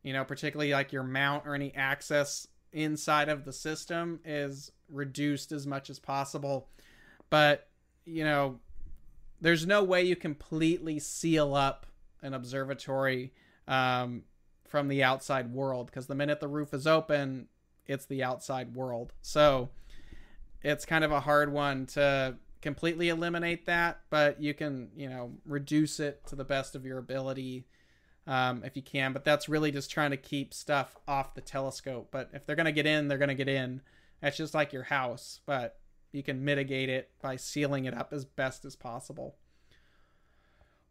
[0.02, 5.52] you know, particularly like your mount or any access inside of the system is reduced
[5.52, 6.68] as much as possible.
[7.28, 7.68] But,
[8.06, 8.60] you know,
[9.40, 11.86] there's no way you completely seal up
[12.22, 13.34] an observatory
[13.68, 14.22] um,
[14.64, 17.48] from the outside world because the minute the roof is open,
[17.86, 19.12] it's the outside world.
[19.20, 19.68] So
[20.62, 25.32] it's kind of a hard one to completely eliminate that, but you can, you know,
[25.44, 27.66] reduce it to the best of your ability
[28.26, 29.12] um, if you can.
[29.12, 32.08] But that's really just trying to keep stuff off the telescope.
[32.10, 33.82] But if they're going to get in, they're going to get in.
[34.20, 35.78] That's just like your house, but
[36.12, 39.36] you can mitigate it by sealing it up as best as possible.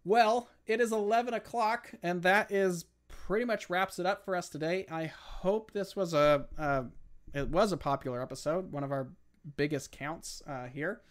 [0.04, 4.50] Well, it is 11 o'clock, and that is pretty much wraps it up for us
[4.50, 4.86] today.
[4.90, 6.46] I hope this was a,
[7.34, 9.10] it was a popular episode, one of our
[9.58, 11.02] biggest counts uh, here.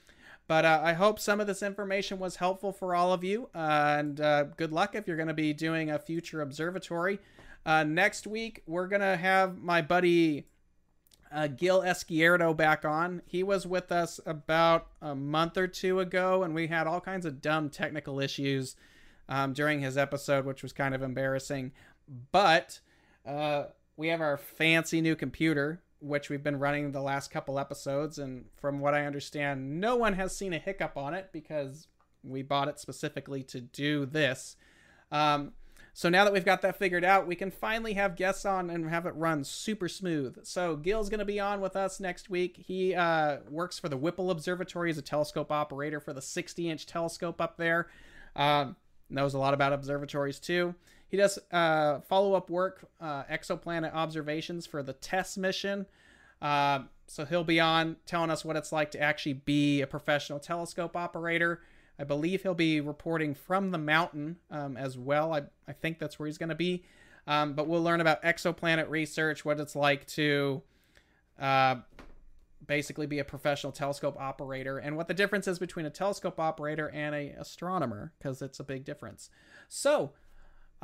[0.46, 3.96] But uh, I hope some of this information was helpful for all of you, uh,
[3.98, 7.18] and uh, good luck if you're going to be doing a future observatory.
[7.64, 10.44] Uh, next week, we're going to have my buddy
[11.32, 13.22] uh, Gil Esquerdo back on.
[13.26, 17.24] He was with us about a month or two ago, and we had all kinds
[17.24, 18.76] of dumb technical issues
[19.28, 21.72] um, during his episode, which was kind of embarrassing.
[22.32, 22.80] But
[23.26, 23.64] uh,
[23.96, 28.18] we have our fancy new computer, which we've been running the last couple episodes.
[28.18, 31.88] And from what I understand, no one has seen a hiccup on it because
[32.22, 34.56] we bought it specifically to do this.
[35.10, 35.52] Um,
[35.96, 38.90] so now that we've got that figured out, we can finally have guests on and
[38.90, 40.44] have it run super smooth.
[40.44, 42.56] So Gil's going to be on with us next week.
[42.66, 46.86] He uh, works for the Whipple Observatory as a telescope operator for the 60 inch
[46.86, 47.88] telescope up there.
[48.34, 48.74] Um,
[49.08, 50.74] knows a lot about observatories too.
[51.08, 55.86] He does uh, follow up work, uh, exoplanet observations for the TESS mission.
[56.42, 60.38] Uh, so he'll be on telling us what it's like to actually be a professional
[60.38, 61.60] telescope operator.
[61.98, 65.32] I believe he'll be reporting from the mountain um, as well.
[65.32, 66.84] I, I think that's where he's going to be.
[67.26, 70.62] Um, but we'll learn about exoplanet research, what it's like to
[71.38, 71.76] uh,
[72.66, 76.90] basically be a professional telescope operator, and what the difference is between a telescope operator
[76.90, 79.30] and a astronomer, because it's a big difference.
[79.68, 80.12] So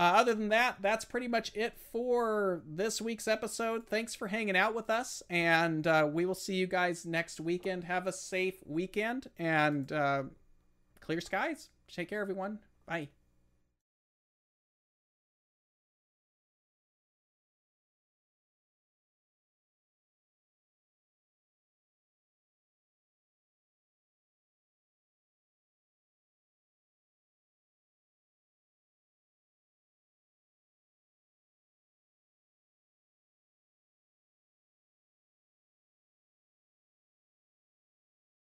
[0.01, 3.86] uh, other than that, that's pretty much it for this week's episode.
[3.86, 7.84] Thanks for hanging out with us, and uh, we will see you guys next weekend.
[7.84, 10.22] Have a safe weekend and uh,
[11.01, 11.68] clear skies.
[11.92, 12.61] Take care, everyone.
[12.86, 13.19] Bye.